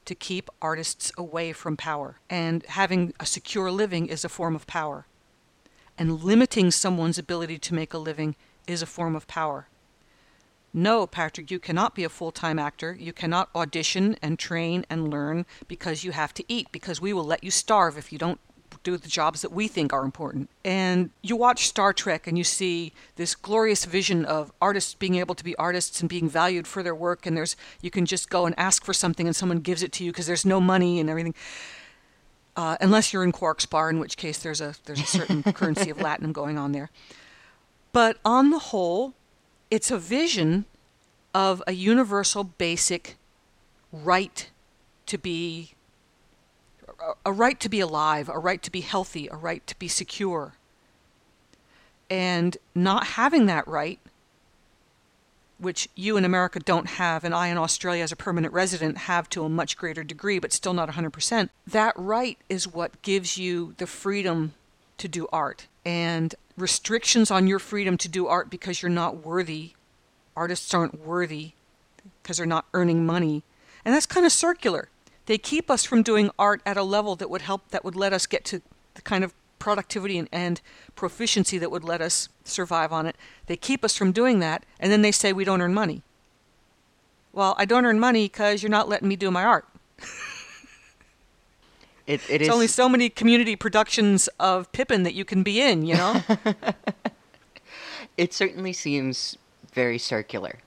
to 0.05 0.15
keep 0.15 0.49
artists 0.63 1.13
away 1.19 1.53
from 1.53 1.77
power. 1.77 2.19
And 2.31 2.65
having 2.67 3.13
a 3.21 3.27
secure 3.27 3.71
living 3.71 4.07
is 4.07 4.25
a 4.25 4.29
form 4.29 4.55
of 4.57 4.67
power. 4.67 5.07
And 5.99 6.25
limiting 6.25 6.71
someone's 6.71 7.19
ability 7.19 7.59
to 7.59 7.75
make 7.75 7.93
a 7.93 7.99
living 7.99 8.37
is 8.67 8.83
a 8.83 8.87
form 8.87 9.15
of 9.15 9.27
power. 9.27 9.69
No, 10.73 11.07
Patrick, 11.07 11.51
you 11.51 11.59
cannot 11.59 11.95
be 11.95 12.05
a 12.05 12.09
full 12.09 12.31
time 12.31 12.59
actor. 12.59 12.97
You 12.99 13.13
cannot 13.13 13.51
audition 13.55 14.17
and 14.23 14.39
train 14.39 14.85
and 14.89 15.11
learn 15.11 15.47
because 15.67 16.05
you 16.05 16.13
have 16.13 16.35
to 16.35 16.45
eat, 16.49 16.69
because 16.73 17.01
we 17.01 17.13
will 17.13 17.25
let 17.25 17.43
you 17.43 17.51
starve 17.51 17.99
if 17.99 18.13
you 18.13 18.19
don't 18.19 18.41
do 18.91 18.97
the 18.97 19.09
jobs 19.09 19.43
that 19.43 19.53
we 19.53 19.69
think 19.69 19.93
are 19.93 20.05
important. 20.05 20.49
And 20.65 21.11
you 21.23 21.37
watch 21.37 21.69
Star 21.69 21.93
Trek 21.93 22.27
and 22.27 22.39
you 22.39 22.45
see 22.45 22.93
this 23.17 23.35
glorious 23.35 23.85
vision 23.85 24.25
of 24.25 24.53
artists 24.61 24.95
being 24.95 25.17
able 25.17 25.35
to 25.35 25.45
be 25.45 25.55
artists 25.57 26.01
and 26.01 26.09
being 26.09 26.29
valued 26.29 26.67
for 26.67 26.83
their 26.83 26.95
work. 26.95 27.27
And 27.27 27.37
there's 27.37 27.57
you 27.83 27.91
can 27.91 28.07
just 28.07 28.31
go 28.31 28.47
and 28.47 28.55
ask 28.59 28.85
for 28.85 28.93
something 28.93 29.27
and 29.27 29.37
someone 29.37 29.61
gives 29.61 29.83
it 29.83 29.93
to 29.93 30.05
you 30.05 30.11
because 30.13 30.27
there's 30.27 30.47
no 30.47 30.61
money 30.61 31.01
and 31.01 31.11
everything. 31.11 31.35
Uh, 32.57 32.77
unless 32.81 33.13
you're 33.13 33.23
in 33.23 33.31
Quark's 33.31 33.67
bar, 33.67 33.89
in 33.91 34.01
which 34.01 34.17
case 34.17 34.39
there's 34.39 34.61
a 34.61 34.75
there's 34.85 35.01
a 35.01 35.07
certain 35.07 35.43
currency 35.53 35.91
of 35.91 35.99
latinum 35.99 36.33
going 36.33 36.59
on 36.59 36.73
there. 36.73 36.91
But 37.93 38.19
on 38.25 38.51
the 38.51 38.59
whole, 38.59 39.15
it's 39.71 39.91
a 39.91 39.99
vision 39.99 40.65
of 41.35 41.63
a 41.67 41.73
universal 41.73 42.45
basic 42.45 43.17
right 43.93 44.51
to 45.07 45.19
be 45.19 45.73
a 47.25 47.33
right 47.33 47.59
to 47.61 47.69
be 47.69 47.81
alive, 47.81 48.29
a 48.29 48.39
right 48.39 48.63
to 48.63 48.71
be 48.71 48.81
healthy, 48.81 49.29
a 49.29 49.37
right 49.37 49.67
to 49.67 49.79
be 49.79 49.89
secure. 49.89 50.55
And 52.11 52.57
not 52.75 53.09
having 53.09 53.47
that 53.47 53.69
right, 53.69 53.99
which 55.59 55.89
you 55.95 56.17
in 56.17 56.25
America 56.25 56.61
don't 56.61 56.87
have, 56.87 57.25
and 57.25 57.35
I 57.35 57.49
in 57.49 57.59
Australia 57.59 58.03
as 58.03 58.13
a 58.13 58.17
permanent 58.17 58.55
resident 58.55 58.99
have 58.99 59.29
to 59.31 59.45
a 59.45 59.49
much 59.49 59.77
greater 59.77 60.05
degree, 60.05 60.39
but 60.39 60.53
still 60.53 60.73
not 60.73 60.89
100%, 60.89 61.51
that 61.67 61.95
right 61.97 62.39
is 62.49 62.67
what 62.67 63.03
gives 63.03 63.37
you 63.37 63.75
the 63.79 63.87
freedom 63.87 64.55
to 64.99 65.09
do 65.09 65.29
art. 65.33 65.67
And 65.85 66.35
restrictions 66.57 67.31
on 67.31 67.47
your 67.47 67.59
freedom 67.59 67.97
to 67.99 68.09
do 68.09 68.27
art 68.27 68.51
because 68.51 68.83
you're 68.83 68.91
not 68.91 69.25
worthy. 69.25 69.73
Artists 70.37 70.73
aren't 70.73 71.01
worthy 71.01 71.53
because 72.23 72.37
they're 72.37 72.47
not 72.47 72.67
earning 72.73 73.05
money. 73.05 73.43
And 73.85 73.95
that's 73.95 74.07
kind 74.07 74.27
of 74.27 74.33
circular. 74.33 74.89
They 75.29 75.37
keep 75.37 75.71
us 75.71 75.85
from 75.85 76.03
doing 76.03 76.31
art 76.39 76.63
at 76.65 76.79
a 76.79 76.83
level 76.83 77.15
that 77.17 77.29
would 77.29 77.43
help, 77.43 77.69
that 77.69 77.85
would 77.85 77.95
let 77.95 78.15
us 78.15 78.27
get 78.27 78.47
to 78.47 78.63
the 78.95 79.03
kind 79.03 79.23
of 79.23 79.35
productivity 79.59 80.17
and, 80.17 80.27
and 80.33 80.59
proficiency 80.97 81.59
that 81.59 81.71
would 81.71 81.85
let 81.85 82.01
us 82.01 82.31
survive 82.45 82.95
on 82.95 83.05
it. 83.05 83.15
They 83.45 83.55
keep 83.55 83.85
us 83.85 83.95
from 83.95 84.11
doing 84.11 84.39
that, 84.39 84.65
and 84.81 84.91
then 84.91 85.03
they 85.03 85.13
say 85.13 85.35
we 85.35 85.45
don't 85.45 85.61
earn 85.61 85.75
money. 85.75 86.01
Well, 87.35 87.55
I 87.59 87.67
don't 87.67 87.85
earn 87.85 88.01
money 88.01 88.25
because 88.25 88.63
you're 88.63 88.71
not 88.71 88.89
letting 88.89 89.07
me 89.07 89.17
do 89.17 89.31
my 89.31 89.45
art. 89.45 89.69
It, 92.07 92.23
it 92.31 92.41
it's 92.41 92.45
is... 92.45 92.49
only 92.49 92.69
so 92.69 92.89
many 92.89 93.11
community 93.11 93.55
productions 93.55 94.31
of 94.41 94.73
Pippin 94.73 95.03
that 95.03 95.13
you 95.13 95.27
can 95.27 95.43
be 95.43 95.61
in, 95.61 95.85
you 95.85 95.93
know? 95.95 96.23
it 98.17 98.33
certainly 98.33 98.73
seems 98.73 99.37
very 99.75 99.99
circular. 99.99 100.61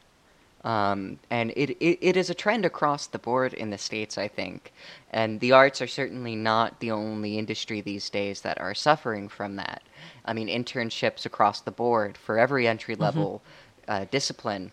Um, 0.64 1.18
and 1.30 1.52
it, 1.56 1.72
it, 1.80 1.98
it 2.02 2.18
is 2.18 2.30
a 2.30 2.36
trend 2.36 2.66
across 2.66 3.08
the 3.08 3.18
board 3.18 3.54
in 3.54 3.72
the 3.72 3.78
States, 3.78 4.18
I 4.18 4.28
think. 4.28 4.72
And 5.12 5.40
the 5.40 5.54
arts 5.54 5.82
are 5.82 5.88
certainly 5.88 6.36
not 6.36 6.80
the 6.80 6.92
only 6.92 7.38
industry 7.38 7.82
these 7.82 8.10
days 8.10 8.42
that 8.42 8.62
are 8.62 8.76
suffering 8.76 9.28
from 9.28 9.56
that. 9.56 9.82
I 10.26 10.34
mean, 10.34 10.48
internships 10.48 11.26
across 11.26 11.62
the 11.62 11.72
board 11.72 12.16
for 12.18 12.38
every 12.38 12.68
entry 12.68 12.96
level 12.96 13.42
mm-hmm. 13.88 14.04
uh, 14.04 14.06
discipline 14.12 14.72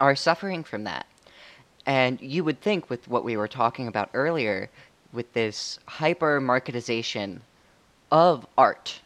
are 0.00 0.14
suffering 0.14 0.62
from 0.62 0.84
that. 0.84 1.06
And 1.84 2.20
you 2.20 2.44
would 2.44 2.60
think, 2.60 2.88
with 2.88 3.08
what 3.08 3.24
we 3.24 3.36
were 3.36 3.48
talking 3.48 3.88
about 3.88 4.10
earlier, 4.14 4.70
with 5.12 5.32
this 5.32 5.80
hyper 5.86 6.40
marketization 6.40 7.40
of 8.12 8.46
art 8.56 9.00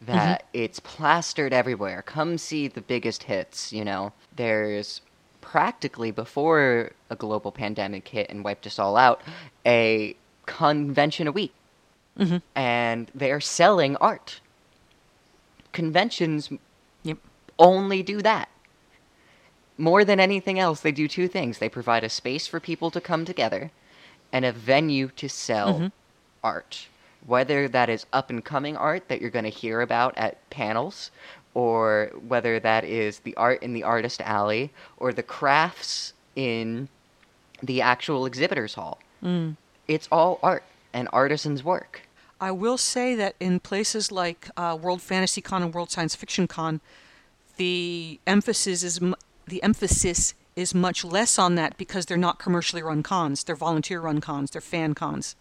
that 0.00 0.40
mm-hmm. 0.40 0.62
it's 0.62 0.80
plastered 0.80 1.52
everywhere. 1.52 2.02
Come 2.02 2.38
see 2.38 2.68
the 2.68 2.80
biggest 2.80 3.24
hits, 3.24 3.72
you 3.72 3.84
know. 3.84 4.12
There's 4.34 5.02
practically 5.50 6.10
before 6.10 6.90
a 7.08 7.16
global 7.16 7.50
pandemic 7.50 8.06
hit 8.06 8.28
and 8.28 8.44
wiped 8.44 8.66
us 8.66 8.78
all 8.78 8.98
out, 8.98 9.22
a 9.64 10.14
convention 10.44 11.26
a 11.26 11.32
week. 11.32 11.54
Mm-hmm. 12.18 12.38
And 12.54 13.10
they're 13.14 13.40
selling 13.40 13.96
art. 13.96 14.40
Conventions 15.72 16.50
yep. 17.02 17.16
only 17.58 18.02
do 18.02 18.20
that. 18.20 18.50
More 19.78 20.04
than 20.04 20.20
anything 20.20 20.58
else, 20.58 20.80
they 20.80 20.92
do 20.92 21.08
two 21.08 21.28
things. 21.28 21.58
They 21.58 21.70
provide 21.70 22.04
a 22.04 22.10
space 22.10 22.46
for 22.46 22.60
people 22.60 22.90
to 22.90 23.00
come 23.00 23.24
together 23.24 23.70
and 24.30 24.44
a 24.44 24.52
venue 24.52 25.08
to 25.16 25.28
sell 25.30 25.74
mm-hmm. 25.74 25.86
art. 26.44 26.88
Whether 27.26 27.68
that 27.68 27.88
is 27.88 28.04
up 28.12 28.28
and 28.28 28.44
coming 28.44 28.76
art 28.76 29.08
that 29.08 29.22
you're 29.22 29.30
going 29.30 29.44
to 29.44 29.50
hear 29.50 29.80
about 29.80 30.18
at 30.18 30.50
panels, 30.50 31.10
or 31.54 32.12
whether 32.26 32.60
that 32.60 32.84
is 32.84 33.20
the 33.20 33.34
art 33.36 33.62
in 33.62 33.72
the 33.72 33.82
artist 33.82 34.20
alley, 34.20 34.70
or 34.96 35.12
the 35.12 35.22
crafts 35.22 36.12
in 36.36 36.88
the 37.62 37.80
actual 37.80 38.26
exhibitors 38.26 38.74
hall. 38.74 39.00
Mm. 39.22 39.56
It's 39.86 40.08
all 40.12 40.38
art 40.42 40.62
and 40.92 41.08
artisans' 41.12 41.64
work. 41.64 42.02
I 42.40 42.52
will 42.52 42.78
say 42.78 43.14
that 43.16 43.34
in 43.40 43.58
places 43.58 44.12
like 44.12 44.48
uh, 44.56 44.78
World 44.80 45.02
Fantasy 45.02 45.40
Con 45.40 45.62
and 45.62 45.74
World 45.74 45.90
Science 45.90 46.14
Fiction 46.14 46.46
Con, 46.46 46.80
the 47.56 48.20
emphasis 48.26 48.82
is 48.84 49.00
the 49.46 49.62
emphasis 49.62 50.34
is 50.54 50.74
much 50.74 51.04
less 51.04 51.38
on 51.38 51.54
that 51.54 51.76
because 51.76 52.06
they're 52.06 52.16
not 52.16 52.38
commercially 52.38 52.82
run 52.82 53.02
cons. 53.02 53.44
They're 53.44 53.56
volunteer 53.56 54.00
run 54.00 54.20
cons. 54.20 54.50
They're 54.50 54.60
fan 54.60 54.94
cons. 54.94 55.36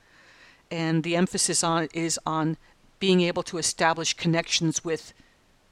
And 0.72 1.04
the 1.04 1.16
emphasis 1.16 1.64
on 1.64 1.88
is 1.94 2.20
on 2.26 2.58
being 3.00 3.22
able 3.22 3.44
to 3.44 3.58
establish 3.58 4.14
connections 4.14 4.84
with 4.84 5.14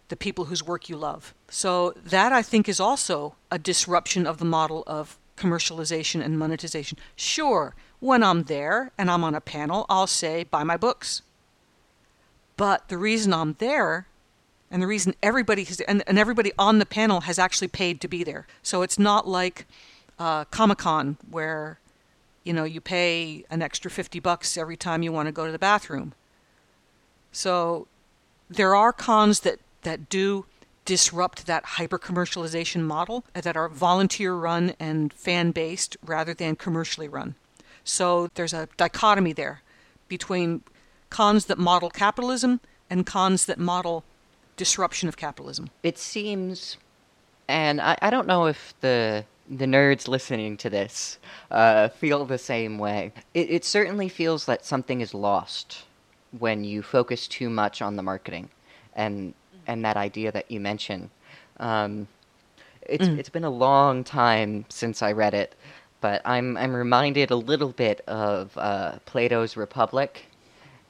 the 0.10 0.16
people 0.16 0.46
whose 0.46 0.64
work 0.64 0.90
you 0.90 0.96
love. 0.96 1.34
So 1.50 1.94
that 2.04 2.32
I 2.32 2.42
think 2.42 2.70
is 2.70 2.80
also 2.80 3.36
a 3.52 3.58
disruption 3.58 4.28
of 4.28 4.38
the 4.38 4.46
model 4.46 4.84
of 4.86 5.18
commercialization 5.38 6.24
and 6.24 6.40
monetization. 6.40 6.98
Sure, 7.16 7.76
when 8.00 8.24
I'm 8.24 8.44
there 8.44 8.92
and 8.98 9.10
I'm 9.10 9.24
on 9.24 9.36
a 9.36 9.42
panel, 9.42 9.86
I'll 9.90 10.08
say, 10.08 10.44
buy 10.44 10.64
my 10.64 10.78
books. 10.78 11.22
But 12.58 12.88
the 12.88 12.98
reason 12.98 13.34
I'm 13.34 13.56
there 13.60 14.08
and 14.72 14.82
the 14.82 14.88
reason 14.88 15.16
everybody 15.22 15.64
has, 15.66 15.80
and, 15.82 16.04
and 16.08 16.18
everybody 16.18 16.52
on 16.58 16.80
the 16.80 16.86
panel 16.86 17.22
has 17.22 17.38
actually 17.38 17.68
paid 17.68 18.02
to 18.02 18.08
be 18.08 18.24
there. 18.24 18.48
So 18.64 18.82
it's 18.82 19.00
not 19.00 19.28
like 19.28 19.68
uh, 20.20 20.46
Comic 20.46 20.80
Con 20.80 21.18
where 21.30 21.80
you 22.44 22.54
know 22.54 22.64
you 22.64 22.80
pay 22.80 23.44
an 23.50 23.62
extra 23.62 23.92
50 23.92 24.20
bucks 24.20 24.58
every 24.58 24.78
time 24.78 25.04
you 25.04 25.12
want 25.12 25.28
to 25.28 25.32
go 25.32 25.46
to 25.46 25.52
the 25.52 25.60
bathroom. 25.60 26.14
So 27.32 27.88
there 28.50 28.76
are 28.76 28.94
cons 28.94 29.42
that 29.42 29.60
that 29.86 30.10
do 30.10 30.46
disrupt 30.84 31.48
that 31.48 31.66
hyper 31.66 31.98
commercialization 31.98 32.82
model 32.82 33.26
that 33.34 33.58
are 33.58 33.70
volunteer 33.70 34.36
run 34.36 34.74
and 34.80 35.12
fan 35.14 35.52
based 35.52 35.98
rather 36.06 36.34
than 36.34 36.56
commercially 36.56 37.08
run. 37.08 37.36
So 37.84 38.30
there's 38.36 38.54
a 38.54 38.68
dichotomy 38.78 39.34
there 39.34 39.62
between 40.08 40.62
cons 41.10 41.46
that 41.46 41.58
model 41.58 41.90
capitalism 41.90 42.60
and 42.90 43.06
cons 43.06 43.46
that 43.46 43.58
model 43.58 44.04
disruption 44.58 45.10
of 45.10 45.18
capitalism. 45.18 45.70
It 45.82 45.98
seems, 45.98 46.78
and 47.48 47.82
I, 47.82 47.98
I 48.02 48.10
don't 48.10 48.28
know 48.28 48.46
if 48.46 48.74
the 48.82 49.26
the 49.48 49.66
nerds 49.66 50.08
listening 50.08 50.58
to 50.58 50.72
this 50.72 51.20
uh, 51.52 51.90
feel 51.90 52.26
the 52.26 52.38
same 52.38 52.80
way. 52.80 53.12
It, 53.36 53.52
it 53.52 53.66
certainly 53.66 54.10
feels 54.10 54.46
that 54.46 54.66
something 54.66 55.02
is 55.02 55.14
lost 55.14 55.84
when 56.40 56.64
you 56.64 56.82
focus 56.82 57.28
too 57.28 57.50
much 57.50 57.80
on 57.82 57.96
the 57.96 58.02
marketing 58.02 58.50
and 58.96 59.34
and 59.68 59.84
that 59.86 59.98
idea 59.98 60.32
that 60.32 60.50
you 60.50 60.60
mentioned. 60.60 61.10
Um, 61.60 62.08
it's 62.88 63.08
mm. 63.08 63.18
it's 63.18 63.30
been 63.30 63.44
a 63.44 63.50
long 63.50 64.04
time 64.04 64.66
since 64.70 65.02
I 65.02 65.12
read 65.12 65.34
it, 65.34 65.56
but 66.02 66.22
I'm 66.26 66.58
I'm 66.58 66.74
reminded 66.74 67.32
a 67.32 67.36
little 67.36 67.72
bit 67.72 68.02
of 68.08 68.58
uh, 68.58 69.00
Plato's 69.06 69.58
Republic. 69.58 70.26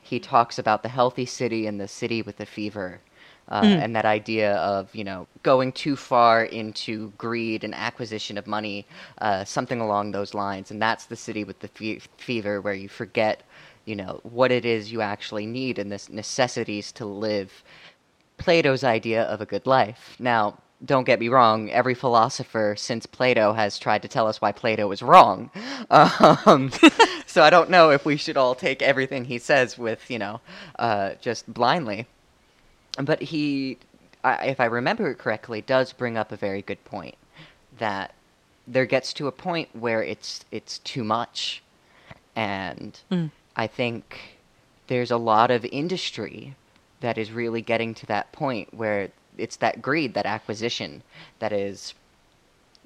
He 0.01 0.19
talks 0.19 0.59
about 0.59 0.83
the 0.83 0.89
healthy 0.89 1.25
city 1.25 1.65
and 1.65 1.79
the 1.79 1.87
city 1.87 2.21
with 2.21 2.37
the 2.37 2.45
fever, 2.45 2.99
uh, 3.47 3.61
mm. 3.61 3.83
and 3.83 3.95
that 3.95 4.05
idea 4.05 4.55
of 4.55 4.93
you 4.93 5.03
know 5.03 5.27
going 5.43 5.71
too 5.71 5.95
far 5.95 6.43
into 6.43 7.11
greed 7.17 7.63
and 7.63 7.73
acquisition 7.73 8.37
of 8.37 8.45
money, 8.45 8.85
uh, 9.19 9.43
something 9.45 9.79
along 9.79 10.11
those 10.11 10.33
lines, 10.33 10.71
and 10.71 10.81
that's 10.81 11.05
the 11.05 11.15
city 11.15 11.43
with 11.43 11.59
the 11.59 11.69
fe- 11.69 12.01
fever 12.17 12.61
where 12.61 12.73
you 12.73 12.89
forget, 12.89 13.43
you 13.85 13.95
know, 13.95 14.19
what 14.23 14.51
it 14.51 14.65
is 14.65 14.91
you 14.91 15.01
actually 15.01 15.45
need 15.45 15.79
and 15.79 15.91
the 15.91 16.07
necessities 16.11 16.91
to 16.91 17.05
live. 17.05 17.63
Plato's 18.37 18.83
idea 18.83 19.23
of 19.23 19.41
a 19.41 19.45
good 19.45 19.65
life. 19.65 20.15
Now, 20.19 20.57
don't 20.83 21.05
get 21.05 21.19
me 21.19 21.29
wrong, 21.29 21.69
every 21.71 21.93
philosopher 21.93 22.75
since 22.77 23.05
Plato 23.05 23.53
has 23.53 23.79
tried 23.79 24.01
to 24.01 24.07
tell 24.07 24.27
us 24.27 24.41
why 24.41 24.51
Plato 24.51 24.87
was 24.87 25.01
wrong. 25.01 25.51
Um, 25.89 26.71
so 27.25 27.43
I 27.43 27.49
don't 27.49 27.69
know 27.69 27.91
if 27.91 28.05
we 28.05 28.17
should 28.17 28.37
all 28.37 28.55
take 28.55 28.81
everything 28.81 29.25
he 29.25 29.37
says 29.37 29.77
with, 29.77 30.09
you 30.09 30.17
know, 30.17 30.41
uh, 30.79 31.11
just 31.21 31.51
blindly. 31.51 32.07
But 32.97 33.21
he, 33.21 33.77
I, 34.23 34.47
if 34.47 34.59
I 34.59 34.65
remember 34.65 35.11
it 35.11 35.17
correctly, 35.17 35.61
does 35.61 35.93
bring 35.93 36.17
up 36.17 36.31
a 36.31 36.35
very 36.35 36.61
good 36.61 36.83
point 36.85 37.15
that 37.77 38.13
there 38.67 38.85
gets 38.85 39.13
to 39.13 39.27
a 39.27 39.31
point 39.31 39.69
where 39.75 40.01
it's 40.01 40.45
it's 40.51 40.79
too 40.79 41.03
much, 41.03 41.61
and 42.35 42.99
mm. 43.11 43.31
I 43.55 43.67
think 43.67 44.37
there's 44.87 45.11
a 45.11 45.17
lot 45.17 45.51
of 45.51 45.65
industry 45.65 46.55
that 47.05 47.19
is 47.19 47.31
really 47.31 47.61
getting 47.61 47.93
to 47.93 48.05
that 48.07 48.31
point 48.31 48.73
where 48.73 49.09
it's 49.37 49.57
that 49.57 49.79
greed, 49.79 50.15
that 50.15 50.25
acquisition, 50.25 51.03
that 51.37 51.53
is 51.53 51.93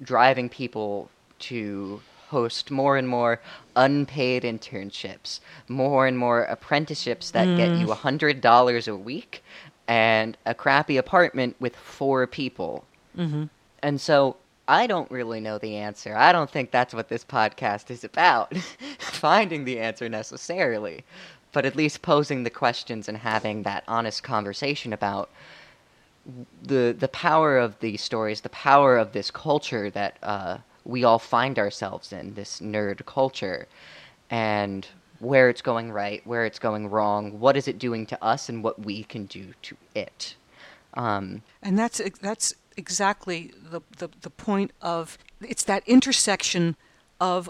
driving 0.02 0.46
people 0.50 1.08
to 1.38 2.02
host 2.28 2.70
more 2.70 2.98
and 2.98 3.08
more 3.08 3.40
unpaid 3.76 4.42
internships, 4.42 5.40
more 5.68 6.06
and 6.06 6.18
more 6.18 6.42
apprenticeships 6.42 7.30
that 7.30 7.48
mm. 7.48 7.56
get 7.56 7.78
you 7.78 7.86
$100 7.86 8.40
mm. 8.42 8.88
a 8.88 8.96
week 8.96 9.42
and 9.88 10.36
a 10.44 10.54
crappy 10.54 10.98
apartment 10.98 11.56
with 11.58 11.74
four 11.74 12.26
people. 12.26 12.84
Mm-hmm. 13.16 13.44
And 13.82 13.98
so 13.98 14.36
I 14.68 14.86
don't 14.86 15.10
really 15.10 15.40
know 15.40 15.56
the 15.56 15.76
answer. 15.76 16.14
I 16.14 16.30
don't 16.30 16.50
think 16.50 16.70
that's 16.70 16.92
what 16.92 17.08
this 17.08 17.24
podcast 17.24 17.90
is 17.90 18.04
about, 18.04 18.54
finding 18.98 19.64
the 19.64 19.80
answer 19.80 20.10
necessarily 20.10 21.04
but 21.52 21.64
at 21.66 21.76
least 21.76 22.02
posing 22.02 22.44
the 22.44 22.50
questions 22.50 23.08
and 23.08 23.18
having 23.18 23.62
that 23.62 23.84
honest 23.88 24.22
conversation 24.22 24.92
about 24.92 25.30
the 26.62 26.94
the 26.98 27.08
power 27.08 27.58
of 27.58 27.78
these 27.80 28.02
stories, 28.02 28.42
the 28.42 28.48
power 28.50 28.96
of 28.96 29.12
this 29.12 29.30
culture 29.30 29.90
that 29.90 30.16
uh, 30.22 30.58
we 30.84 31.04
all 31.04 31.18
find 31.18 31.58
ourselves 31.58 32.12
in, 32.12 32.34
this 32.34 32.60
nerd 32.60 33.04
culture, 33.06 33.66
and 34.28 34.86
where 35.18 35.48
it's 35.48 35.62
going 35.62 35.92
right, 35.92 36.26
where 36.26 36.44
it's 36.44 36.58
going 36.58 36.88
wrong, 36.88 37.40
what 37.40 37.56
is 37.56 37.68
it 37.68 37.78
doing 37.78 38.06
to 38.06 38.22
us, 38.24 38.48
and 38.48 38.62
what 38.62 38.78
we 38.78 39.02
can 39.02 39.26
do 39.26 39.46
to 39.62 39.76
it. 39.94 40.36
Um, 40.94 41.42
and 41.62 41.78
that's 41.78 42.00
that's 42.20 42.54
exactly 42.76 43.52
the, 43.62 43.80
the 43.98 44.08
the 44.20 44.30
point 44.30 44.72
of 44.80 45.18
it's 45.40 45.64
that 45.64 45.82
intersection 45.86 46.76
of 47.20 47.48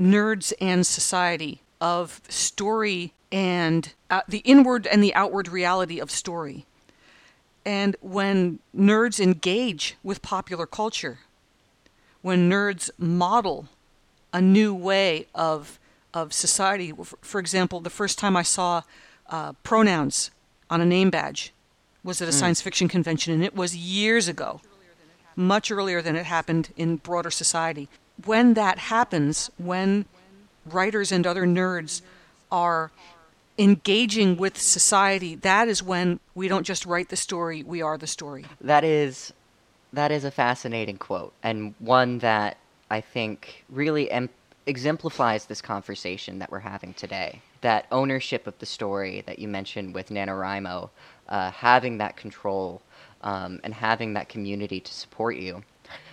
nerds 0.00 0.52
and 0.60 0.86
society 0.86 1.60
of 1.80 2.20
story 2.28 3.12
and 3.30 3.92
uh, 4.10 4.22
the 4.28 4.38
inward 4.38 4.86
and 4.86 5.02
the 5.02 5.14
outward 5.14 5.48
reality 5.48 5.98
of 5.98 6.10
story. 6.10 6.64
And 7.64 7.96
when 8.00 8.60
nerds 8.74 9.20
engage 9.20 9.96
with 10.02 10.22
popular 10.22 10.66
culture, 10.66 11.18
when 12.22 12.50
nerds 12.50 12.90
model 12.98 13.68
a 14.32 14.40
new 14.40 14.74
way 14.74 15.26
of, 15.34 15.78
of 16.14 16.32
society, 16.32 16.92
for 17.20 17.38
example, 17.38 17.80
the 17.80 17.90
first 17.90 18.18
time 18.18 18.36
I 18.36 18.42
saw 18.42 18.82
uh, 19.28 19.52
pronouns 19.62 20.30
on 20.70 20.80
a 20.80 20.86
name 20.86 21.10
badge 21.10 21.52
was 22.02 22.22
at 22.22 22.28
a 22.28 22.30
mm. 22.30 22.34
science 22.34 22.62
fiction 22.62 22.88
convention, 22.88 23.34
and 23.34 23.44
it 23.44 23.54
was 23.54 23.76
years 23.76 24.28
ago, 24.28 24.60
much 25.36 25.70
earlier 25.70 26.00
than 26.00 26.16
it 26.16 26.26
happened 26.26 26.70
in 26.76 26.96
broader 26.96 27.30
society. 27.30 27.88
When 28.24 28.54
that 28.54 28.78
happens, 28.78 29.50
when 29.58 30.06
writers 30.74 31.12
and 31.12 31.26
other 31.26 31.46
nerds 31.46 32.02
are 32.50 32.90
engaging 33.58 34.36
with 34.36 34.56
society, 34.56 35.34
that 35.36 35.68
is 35.68 35.82
when 35.82 36.20
we 36.34 36.48
don't 36.48 36.64
just 36.64 36.86
write 36.86 37.08
the 37.08 37.16
story, 37.16 37.62
we 37.62 37.82
are 37.82 37.98
the 37.98 38.06
story. 38.06 38.44
That 38.60 38.84
is 38.84 39.32
that 39.92 40.12
is 40.12 40.24
a 40.24 40.30
fascinating 40.30 40.98
quote 40.98 41.32
and 41.42 41.74
one 41.78 42.18
that 42.18 42.58
I 42.90 43.00
think 43.00 43.64
really 43.70 44.10
em- 44.10 44.28
exemplifies 44.66 45.46
this 45.46 45.62
conversation 45.62 46.38
that 46.38 46.50
we're 46.50 46.58
having 46.58 46.92
today. 46.94 47.40
That 47.62 47.86
ownership 47.90 48.46
of 48.46 48.58
the 48.58 48.66
story 48.66 49.22
that 49.26 49.38
you 49.38 49.48
mentioned 49.48 49.94
with 49.94 50.10
NaNoWriMo, 50.10 50.90
uh, 51.28 51.50
having 51.50 51.98
that 51.98 52.16
control 52.16 52.82
um, 53.22 53.60
and 53.64 53.74
having 53.74 54.12
that 54.12 54.28
community 54.28 54.78
to 54.80 54.94
support 54.94 55.36
you. 55.36 55.64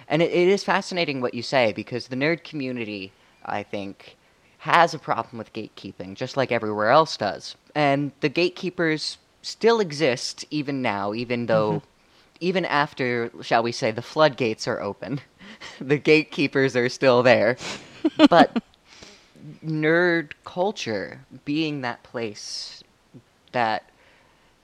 And 0.08 0.22
it, 0.22 0.32
it 0.32 0.48
is 0.48 0.64
fascinating 0.64 1.22
what 1.22 1.34
you 1.34 1.44
say 1.44 1.74
because 1.74 2.08
the 2.08 2.16
nerd 2.16 2.44
community, 2.44 3.12
I 3.46 3.64
think, 3.64 4.15
has 4.66 4.96
a 4.96 5.00
problem 5.00 5.38
with 5.38 5.54
gatekeeping, 5.54 6.16
just 6.16 6.36
like 6.36 6.52
everywhere 6.52 6.90
else 6.90 7.18
does. 7.18 7.56
And 7.76 8.12
the 8.22 8.30
gatekeepers 8.30 9.20
still 9.44 9.80
exist 9.80 10.44
even 10.50 10.82
now, 10.82 11.14
even 11.14 11.46
though, 11.46 11.74
mm-hmm. 11.74 11.86
even 12.40 12.66
after, 12.66 13.32
shall 13.42 13.62
we 13.62 13.72
say, 13.72 13.92
the 13.92 14.02
floodgates 14.02 14.68
are 14.68 14.82
open, 14.82 15.22
the 15.80 16.00
gatekeepers 16.00 16.76
are 16.76 16.90
still 16.90 17.22
there. 17.22 17.58
but 18.30 18.64
nerd 19.64 20.32
culture 20.46 21.22
being 21.46 21.82
that 21.82 22.02
place 22.02 22.84
that 23.52 23.92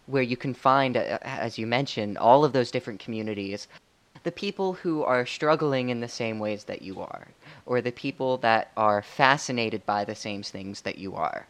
where 0.07 0.23
you 0.23 0.35
can 0.35 0.55
find, 0.55 0.97
as 0.97 1.59
you 1.59 1.67
mentioned, 1.67 2.17
all 2.17 2.43
of 2.43 2.53
those 2.53 2.71
different 2.71 2.99
communities, 2.99 3.67
the 4.23 4.31
people 4.31 4.73
who 4.73 5.03
are 5.03 5.25
struggling 5.25 5.89
in 5.89 5.99
the 5.99 6.07
same 6.07 6.39
ways 6.39 6.65
that 6.65 6.81
you 6.81 7.01
are, 7.01 7.27
or 7.65 7.81
the 7.81 7.91
people 7.91 8.37
that 8.37 8.71
are 8.77 9.01
fascinated 9.01 9.85
by 9.85 10.05
the 10.05 10.15
same 10.15 10.43
things 10.43 10.81
that 10.81 10.97
you 10.97 11.15
are. 11.15 11.47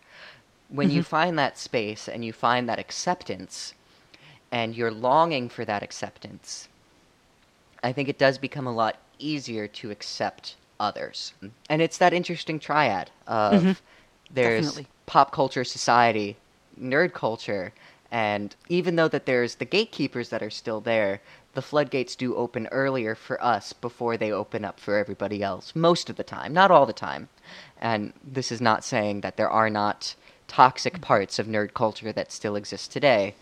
When 0.69 0.87
mm-hmm. 0.87 0.97
you 0.97 1.03
find 1.03 1.37
that 1.37 1.57
space 1.57 2.07
and 2.07 2.23
you 2.23 2.33
find 2.33 2.69
that 2.69 2.79
acceptance, 2.79 3.73
and 4.51 4.75
you're 4.75 4.91
longing 4.91 5.49
for 5.49 5.65
that 5.65 5.81
acceptance, 5.83 6.67
I 7.83 7.93
think 7.93 8.09
it 8.09 8.17
does 8.17 8.37
become 8.37 8.67
a 8.67 8.73
lot 8.73 8.97
easier 9.17 9.67
to 9.67 9.91
accept 9.91 10.55
others. 10.79 11.33
And 11.69 11.81
it's 11.81 11.97
that 11.99 12.13
interesting 12.13 12.59
triad 12.59 13.09
of 13.27 13.61
mm-hmm. 13.61 13.71
there's 14.33 14.65
Definitely. 14.65 14.87
pop 15.05 15.31
culture, 15.31 15.63
society, 15.63 16.37
nerd 16.79 17.13
culture, 17.13 17.73
and 18.11 18.53
even 18.67 18.97
though 18.97 19.07
that 19.07 19.25
there's 19.25 19.55
the 19.55 19.65
gatekeepers 19.65 20.29
that 20.29 20.43
are 20.43 20.49
still 20.49 20.81
there, 20.81 21.21
the 21.53 21.61
floodgates 21.61 22.15
do 22.15 22.35
open 22.35 22.67
earlier 22.67 23.15
for 23.15 23.41
us 23.43 23.73
before 23.73 24.17
they 24.17 24.31
open 24.31 24.63
up 24.63 24.79
for 24.79 24.97
everybody 24.97 25.43
else, 25.43 25.75
most 25.75 26.09
of 26.09 26.15
the 26.15 26.23
time, 26.23 26.53
not 26.53 26.71
all 26.71 26.85
the 26.85 26.93
time. 26.93 27.27
And 27.79 28.13
this 28.23 28.51
is 28.51 28.61
not 28.61 28.83
saying 28.83 29.21
that 29.21 29.37
there 29.37 29.49
are 29.49 29.69
not 29.69 30.15
toxic 30.47 31.01
parts 31.01 31.39
of 31.39 31.47
nerd 31.47 31.73
culture 31.73 32.11
that 32.13 32.31
still 32.31 32.55
exist 32.55 32.91
today. 32.91 33.35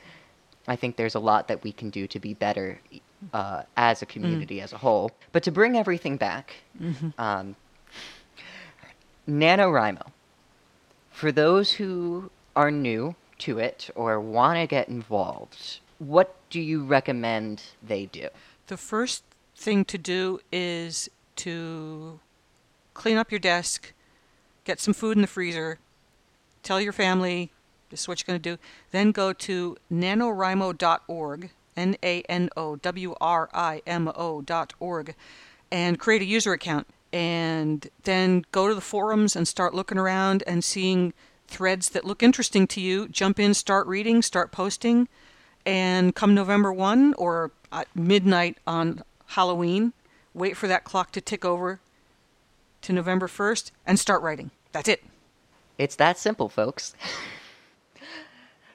I 0.67 0.75
think 0.75 0.95
there's 0.95 1.15
a 1.15 1.19
lot 1.19 1.47
that 1.47 1.63
we 1.63 1.71
can 1.71 1.89
do 1.89 2.07
to 2.07 2.19
be 2.19 2.33
better 2.33 2.79
uh, 3.33 3.63
as 3.75 4.01
a 4.01 4.05
community 4.05 4.61
as 4.61 4.73
a 4.73 4.77
whole. 4.77 5.11
But 5.31 5.43
to 5.43 5.51
bring 5.51 5.75
everything 5.75 6.17
back, 6.17 6.55
um, 7.17 7.55
NaNoWriMo, 9.27 10.07
for 11.11 11.31
those 11.31 11.73
who 11.73 12.31
are 12.55 12.71
new 12.71 13.15
to 13.39 13.59
it 13.59 13.89
or 13.95 14.19
want 14.19 14.59
to 14.59 14.67
get 14.67 14.87
involved, 14.87 15.79
what 15.99 16.35
do 16.49 16.59
you 16.59 16.83
recommend 16.83 17.61
they 17.85 18.07
do? 18.07 18.29
The 18.67 18.77
first 18.77 19.23
thing 19.55 19.85
to 19.85 19.97
do 19.97 20.39
is 20.51 21.09
to 21.37 22.19
clean 22.93 23.17
up 23.17 23.31
your 23.31 23.39
desk, 23.39 23.93
get 24.63 24.79
some 24.79 24.93
food 24.93 25.17
in 25.17 25.21
the 25.21 25.27
freezer, 25.27 25.79
tell 26.63 26.81
your 26.81 26.93
family 26.93 27.51
this 27.89 28.01
is 28.01 28.07
what 28.07 28.21
you're 28.21 28.31
going 28.31 28.41
to 28.41 28.55
do. 28.55 28.61
Then 28.91 29.11
go 29.11 29.33
to 29.33 29.77
nanowrimo.org, 29.91 31.49
N 31.75 31.95
A 32.03 32.21
N 32.23 32.49
O 32.55 32.75
W 32.75 33.15
R 33.19 33.49
I 33.53 33.81
M 33.87 34.11
O.org, 34.15 35.15
and 35.71 35.99
create 35.99 36.21
a 36.21 36.25
user 36.25 36.53
account. 36.53 36.87
And 37.11 37.89
then 38.03 38.45
go 38.51 38.67
to 38.67 38.75
the 38.75 38.81
forums 38.81 39.35
and 39.35 39.47
start 39.47 39.73
looking 39.73 39.97
around 39.97 40.43
and 40.45 40.63
seeing 40.63 41.13
threads 41.47 41.89
that 41.89 42.05
look 42.05 42.21
interesting 42.21 42.67
to 42.67 42.81
you. 42.81 43.07
Jump 43.07 43.39
in, 43.39 43.55
start 43.55 43.87
reading, 43.87 44.21
start 44.21 44.51
posting. 44.51 45.07
And 45.69 46.15
come 46.15 46.33
November 46.33 46.73
1 46.73 47.13
or 47.13 47.51
at 47.71 47.95
midnight 47.95 48.57
on 48.65 49.03
Halloween, 49.27 49.93
wait 50.33 50.57
for 50.57 50.67
that 50.67 50.83
clock 50.83 51.11
to 51.11 51.21
tick 51.21 51.45
over 51.45 51.79
to 52.81 52.91
November 52.91 53.27
1st 53.27 53.69
and 53.85 53.99
start 53.99 54.23
writing. 54.23 54.49
That's 54.71 54.89
it. 54.89 55.03
It's 55.77 55.95
that 55.97 56.17
simple, 56.17 56.49
folks. 56.49 56.95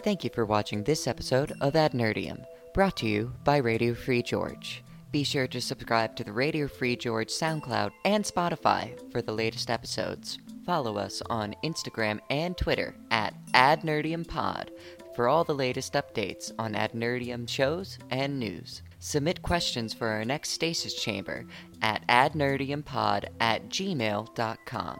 Thank 0.04 0.22
you 0.22 0.30
for 0.32 0.46
watching 0.46 0.84
this 0.84 1.08
episode 1.08 1.52
of 1.60 1.74
Ad 1.74 1.92
Nerdium, 1.92 2.44
brought 2.72 2.96
to 2.98 3.08
you 3.08 3.32
by 3.42 3.56
Radio 3.56 3.92
Free 3.92 4.22
George. 4.22 4.84
Be 5.10 5.24
sure 5.24 5.48
to 5.48 5.60
subscribe 5.60 6.14
to 6.16 6.24
the 6.24 6.32
Radio 6.32 6.68
Free 6.68 6.94
George 6.94 7.28
SoundCloud 7.28 7.90
and 8.04 8.24
Spotify 8.24 8.96
for 9.10 9.20
the 9.20 9.32
latest 9.32 9.68
episodes. 9.68 10.38
Follow 10.64 10.96
us 10.96 11.20
on 11.28 11.56
Instagram 11.64 12.20
and 12.30 12.56
Twitter 12.56 12.94
at 13.10 13.34
AdNerdiumPod 13.52 14.68
for 15.16 15.26
all 15.26 15.42
the 15.42 15.54
latest 15.54 15.94
updates 15.94 16.52
on 16.58 16.76
Ad 16.76 16.92
Nerdium 16.92 17.48
shows 17.48 17.98
and 18.10 18.38
news. 18.38 18.82
Submit 18.98 19.42
questions 19.42 19.94
for 19.94 20.08
our 20.08 20.24
next 20.24 20.50
Stasis 20.50 20.94
Chamber 20.94 21.46
at 21.82 22.06
adnerdiumpod 22.08 23.28
at 23.40 23.68
gmail.com. 23.68 24.98